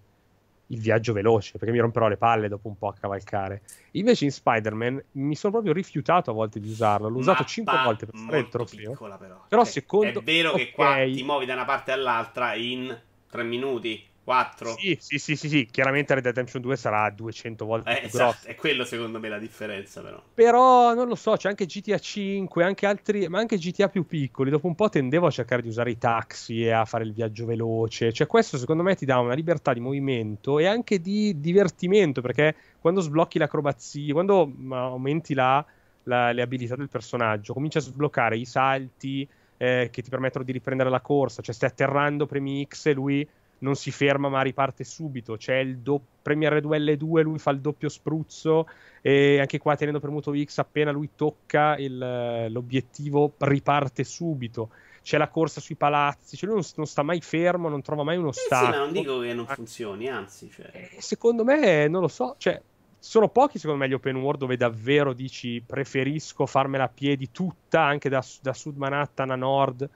[0.70, 3.62] il viaggio veloce, perché mi romperò le palle dopo un po' a cavalcare.
[3.91, 7.08] Invece in Spider-Man mi sono proprio rifiutato a volte di usarlo.
[7.08, 8.91] L'ho usato Mappa 5 volte per fare il trofeo.
[8.91, 9.45] piccola, però.
[9.47, 10.72] Però Cioè, secondo- È vero che ok.
[10.74, 12.99] qua ti muovi da una parte all'altra in
[13.30, 14.75] 3 minuti, 4.
[14.75, 18.09] Sì, sì, sì, sì, sì, chiaramente Red Dead Redemption 2 sarà 200 volte Eh, più
[18.09, 18.47] esatto, grosso.
[18.49, 20.21] è quello secondo me la differenza, però.
[20.34, 24.49] Però non lo so, c'è anche GTA 5, anche altri, ma anche GTA più piccoli.
[24.51, 27.45] Dopo un po' tendevo a cercare di usare i taxi e a fare il viaggio
[27.45, 28.11] veloce.
[28.11, 32.55] Cioè, questo secondo me ti dà una libertà di movimento e anche di divertimento, perché
[32.80, 35.65] quando sblocchi l'acrobazia, quando mm, aumenti la-
[36.03, 39.28] la- le abilità del personaggio, cominci a sbloccare i salti
[39.59, 41.41] eh, che ti permettono di riprendere la corsa.
[41.41, 43.28] Cioè, stai atterrando, premi X e lui
[43.60, 45.36] non si ferma ma riparte subito.
[45.38, 48.68] C'è il do- premi R2L2, lui fa il doppio spruzzo
[49.01, 54.70] e anche qua tenendo premuto X appena lui tocca il- l'obiettivo riparte subito.
[55.01, 58.18] C'è la corsa sui palazzi, cioè lui non, non sta mai fermo, non trova mai
[58.18, 60.70] uno Eh sì, ma non dico che non funzioni, anzi, cioè...
[60.74, 62.62] Eh, Secondo me, non lo so, cioè,
[62.99, 67.84] sono pochi secondo me gli open world dove davvero dici preferisco farmela a piedi tutta,
[67.84, 69.89] anche da, da Sud Manhattan a Nord.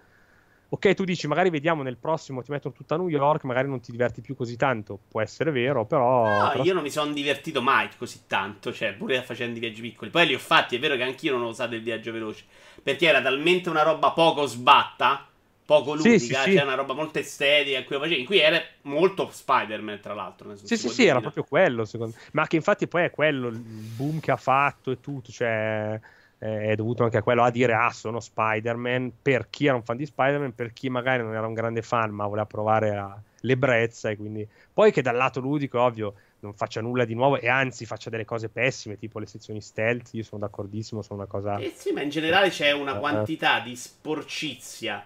[0.74, 3.82] Ok, tu dici magari vediamo nel prossimo ti mettono tutta a New York, magari non
[3.82, 6.39] ti diverti più così tanto, può essere vero, però...
[6.39, 9.82] No, però- io non mi sono divertito mai così tanto, cioè, pure facendo i viaggi
[9.82, 10.09] piccoli.
[10.11, 12.45] Poi li ho fatti, è vero che anch'io non ho usato il viaggio veloce,
[12.82, 15.28] perché era talmente una roba poco sbatta,
[15.65, 16.53] poco Sì, ludica, sì, sì.
[16.53, 18.24] cioè una roba molto estetica in cui lo facevi.
[18.26, 20.53] Qui era molto Spider-Man, tra l'altro.
[20.55, 22.24] Sì, sì, sì, era proprio quello, secondo me.
[22.34, 25.99] Ma che infatti poi è quello il boom che ha fatto e tutto, cioè
[26.43, 29.83] eh, è dovuto anche a quello a dire ah, sono Spider-Man, per chi era un
[29.83, 33.21] fan di Spider-Man, per chi magari non era un grande fan, ma voleva provare la-
[33.43, 37.47] l'ebbrezza e quindi poi che dal lato ludico, ovvio, non faccia nulla di nuovo e
[37.47, 41.59] anzi faccia delle cose pessime, tipo le sezioni stealth, io sono d'accordissimo, sono una cosa
[41.59, 42.99] Eh sì, ma in generale c'è una Eh.
[42.99, 45.05] quantità di sporcizia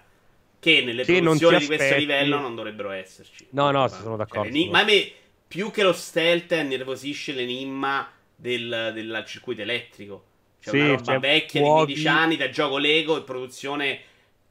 [0.59, 3.45] che nelle Che produzioni di questo livello non dovrebbero esserci.
[3.51, 4.43] No, no, Cioè, sono d'accordo.
[4.45, 5.11] l'eni- ma a me,
[5.47, 10.23] più che lo stealth, nervosisce l'enigma del, del circuito elettrico.
[10.65, 13.99] Cioè Sì, una roba cioè, vecchia fuochi- di 15 anni da gioco Lego e produzione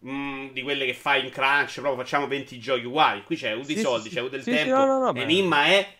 [0.00, 3.24] mh, di quelle che fai in crunch, proprio facciamo 20 giochi uguali.
[3.24, 4.70] Qui c'è avuto i Sì, soldi, sì, c'è avuto il sì, sì, tempo.
[4.70, 5.96] no, no, no, ma- L'enigma è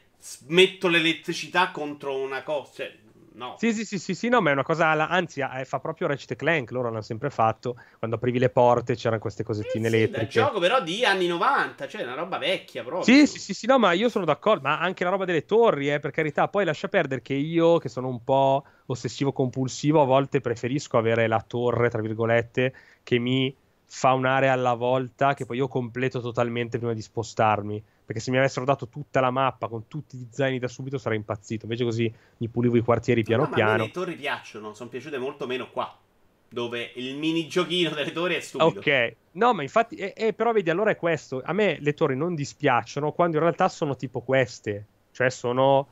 [0.47, 2.73] metto l'elettricità contro una cosa.
[2.77, 2.97] Cioè,
[3.35, 3.53] no.
[3.57, 6.07] Sì, sì, sì, sì, sì, no, ma è una cosa, alla- anzi, eh, fa proprio
[6.09, 9.43] Ratchet Clank, loro l'hanno sempre fatto, quando aprivi le porte c'erano queste
[9.76, 10.28] Eh cosettine sì, da elettriche.
[10.28, 13.18] gioco però di anni 90, cioè una roba vecchia proprio.
[13.18, 15.93] Sì, sì, sì, sì, no, ma io sono d'accordo, ma anche la roba delle torri,
[15.93, 20.07] eh, per carità, poi lascia perdere che io, che sono un po' ossessivo compulsivo, a
[20.07, 23.55] volte preferisco avere la torre, tra virgolette, che mi
[23.85, 28.39] fa un'area alla volta, che poi io completo totalmente prima di spostarmi, perché se mi
[28.39, 32.13] avessero dato tutta la mappa con tutti gli zaini da subito sarei impazzito, invece così
[32.39, 33.85] mi pulivo i quartieri piano No, ma a me piano.
[33.85, 35.99] le torri piacciono, sono piaciute molto meno qua.
[36.49, 38.79] dove il mini giochino delle torri è stupido.
[38.79, 41.43] Ok, no, ma infatti, eh, eh, però vedi, allora è questo.
[41.45, 45.89] A me le torri non dispiacciono quando in realtà sono tipo queste, cioè sono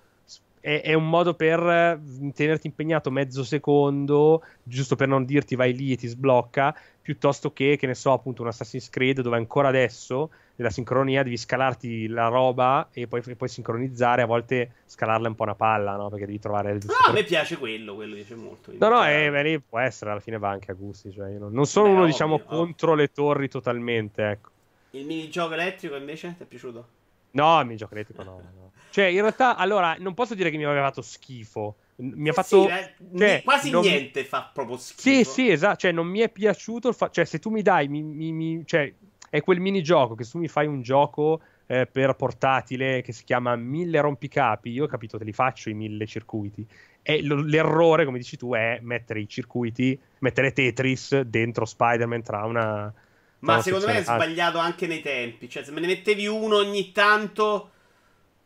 [0.62, 5.74] è, è, un modo per mm, tenerti impegnato mezzo secondo, giusto per non dirti vai
[5.74, 9.68] lì e ti sblocca, piuttosto che, che ne so, appunto un Assassin's Creed dove ancora
[9.68, 15.28] adesso nella sincronia devi scalarti la roba e poi, poi sincronizzare, a volte scalarla è
[15.30, 16.08] un po' una palla, no?
[16.08, 16.96] Perché devi trovare il giusto.
[17.04, 18.72] No, a me piace quello, quello piace molto.
[18.78, 21.66] No, no, eh, beh, può essere, alla fine va anche a gusti, cioè non, non,
[21.66, 22.46] sono beh, uno, ovvio, diciamo, ovvio.
[22.46, 24.50] contro le torri totalmente, ecco.
[24.90, 26.86] Il minigioco elettrico invece ti è piaciuto?
[27.32, 28.30] No, il minigioco elettrico no.
[28.32, 28.70] no.
[28.92, 31.76] Cioè, in realtà, allora, non posso dire che mi aveva fatto schifo.
[31.96, 32.66] Mi ha fatto.
[32.66, 35.00] Sì, eh, cioè, quasi niente fa proprio schifo.
[35.00, 35.76] Sì, sì, esatto.
[35.76, 36.92] Cioè, non mi è piaciuto.
[36.92, 37.08] Fa...
[37.08, 37.88] Cioè, se tu mi dai.
[37.88, 38.62] Mi, mi, mi...
[38.66, 38.92] Cioè,
[39.32, 43.24] è quel minigioco che se tu mi fai un gioco eh, per portatile che si
[43.24, 44.68] chiama mille rompicapi.
[44.68, 46.66] Io ho capito, te li faccio i mille circuiti.
[47.00, 52.44] E l- l'errore, come dici tu, è mettere i circuiti, mettere Tetris dentro Spider-Man tra
[52.44, 52.92] una.
[53.38, 55.48] Ma secondo me è sbagliato anche nei tempi.
[55.48, 57.70] Cioè, se me ne mettevi uno ogni tanto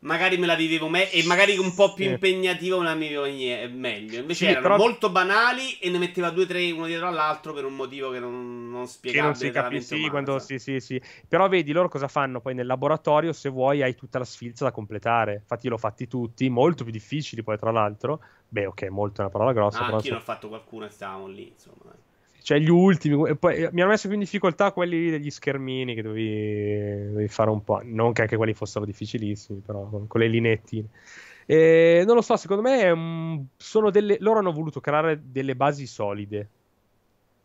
[0.01, 2.11] magari me la vivevo me- e magari un po' più sì.
[2.11, 4.20] impegnativo me la vivevo nie- meglio.
[4.20, 4.76] Invece sì, erano però...
[4.76, 8.18] molto banali e ne metteva due o tre uno dietro all'altro per un motivo che
[8.18, 9.34] non, non spiegabile.
[9.34, 11.01] Che non si capisce quando sì, sì, sì.
[11.26, 14.72] Però vedi loro cosa fanno poi nel laboratorio se vuoi hai tutta la sfilza da
[14.72, 15.34] completare.
[15.34, 18.20] Infatti l'ho fatti tutti, molto più difficili poi tra l'altro.
[18.49, 19.80] Beh, ok, molto è una parola grossa.
[19.80, 21.92] Ah, anch'io ne ho fatto qualcuno e stavamo lì, insomma
[22.47, 23.36] cioè gli ultimi.
[23.36, 27.64] Poi, mi hanno messo più in difficoltà quelli degli schermini che dovevi, dovevi, fare un
[27.64, 27.80] po'.
[27.82, 30.86] Non che anche quelli fossero difficilissimi, però con, con le linettine.
[31.44, 36.49] E, non lo so, secondo me sono delle, loro hanno voluto creare delle basi solide.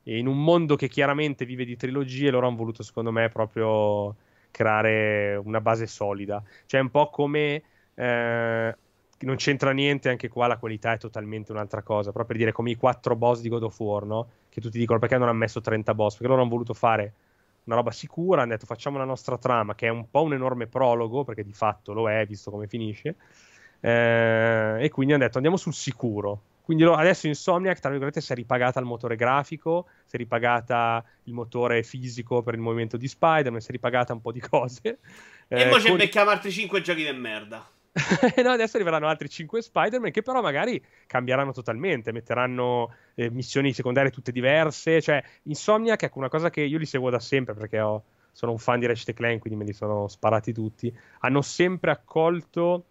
[0.03, 4.15] E in un mondo che chiaramente vive di trilogie, loro hanno voluto, secondo me, proprio
[4.51, 6.43] creare una base solida.
[6.67, 7.63] Cioè, un po' come.
[7.95, 8.75] Eh,
[9.25, 12.11] non c'entra niente, anche qua la qualità è totalmente un'altra cosa.
[12.11, 14.27] Però per dire come i quattro boss di God of War, no?
[14.49, 16.13] Che tutti dicono perché non hanno messo 30 boss?
[16.13, 17.13] Perché loro hanno voluto fare
[17.65, 20.67] una roba sicura, hanno detto facciamo la nostra trama, che è un po' un enorme
[20.67, 23.15] prologo, perché di fatto lo è, visto come finisce.
[23.79, 26.41] Eh, e quindi hanno detto andiamo sul sicuro.
[26.63, 31.33] Quindi adesso Insomniac, tra virgolette, si è ripagata il motore grafico, si è ripagata il
[31.33, 34.99] motore fisico per il movimento di Spider-Man, si è ripagata un po' di cose.
[35.47, 35.97] E eh, poi con...
[35.97, 37.67] becchiamo altri 5 giochi di merda.
[38.43, 44.11] no, adesso arriveranno altri 5 Spider-Man che però magari cambieranno totalmente, metteranno eh, missioni secondarie
[44.11, 45.01] tutte diverse.
[45.01, 48.53] Cioè, Insomnia, che è una cosa che io li seguo da sempre perché ho, sono
[48.53, 50.93] un fan di Ratchet Clank, quindi me li sono sparati tutti.
[51.19, 52.85] Hanno sempre accolto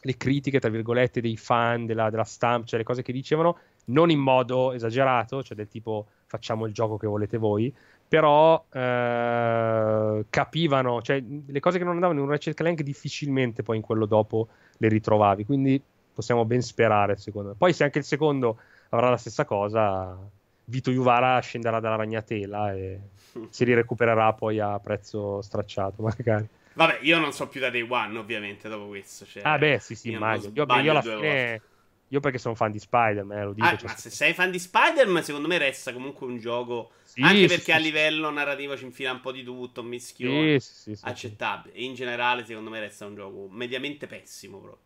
[0.00, 4.10] le critiche, tra virgolette, dei fan, della, della stampa, cioè le cose che dicevano, non
[4.10, 7.74] in modo esagerato, cioè del tipo facciamo il gioco che volete voi,
[8.08, 13.76] però eh, capivano, cioè le cose che non andavano in un Ratchet Clank difficilmente poi
[13.76, 14.48] in quello dopo
[14.78, 15.82] le ritrovavi, quindi
[16.14, 17.54] possiamo ben sperare secondo me.
[17.56, 18.58] Poi se anche il secondo
[18.90, 20.16] avrà la stessa cosa,
[20.64, 23.00] Vito Juvara scenderà dalla ragnatela e
[23.50, 26.46] si rirecupererà poi a prezzo stracciato magari.
[26.74, 29.24] Vabbè, io non so più da Day One ovviamente dopo questo.
[29.24, 30.52] Cioè, ah beh, sì sì, immagino.
[30.54, 31.14] Io, io alla fine...
[31.14, 31.62] Volte
[32.08, 33.66] io perché sono fan di Spider-Man, eh, lo dico.
[33.66, 36.92] Ah, cioè, ma se sei fan di Spider-Man, secondo me resta comunque un gioco.
[37.02, 40.60] Sì, anche perché sì, a livello narrativo ci infila un po' di tutto, un mischione
[40.60, 41.74] sì, accettabile.
[41.74, 44.58] E in generale, secondo me, resta un gioco mediamente pessimo.
[44.58, 44.84] Proprio.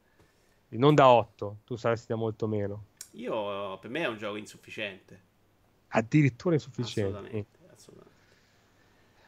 [0.79, 2.85] Non da 8, tu saresti da molto meno.
[3.13, 5.29] Io, per me, è un gioco insufficiente.
[5.89, 7.17] Addirittura insufficiente.
[7.17, 7.59] Assolutamente.
[7.75, 8.19] assolutamente.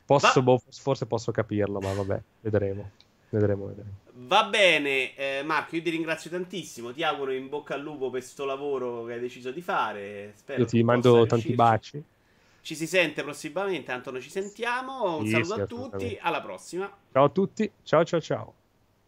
[0.06, 2.90] Posso, boh, forse posso capirlo, ma vabbè, vedremo.
[3.28, 4.01] Vedremo, vedremo.
[4.14, 6.92] Va bene, eh, Marco, io ti ringrazio tantissimo.
[6.92, 10.32] Ti auguro in bocca al lupo per questo lavoro che hai deciso di fare.
[10.36, 12.02] Spero io ti mando tanti baci.
[12.60, 15.16] Ci si sente prossimamente, tanto noi ci sentiamo.
[15.16, 16.92] Un sì, saluto sì, a tutti, alla prossima.
[17.12, 18.54] Ciao a tutti, ciao ciao ciao.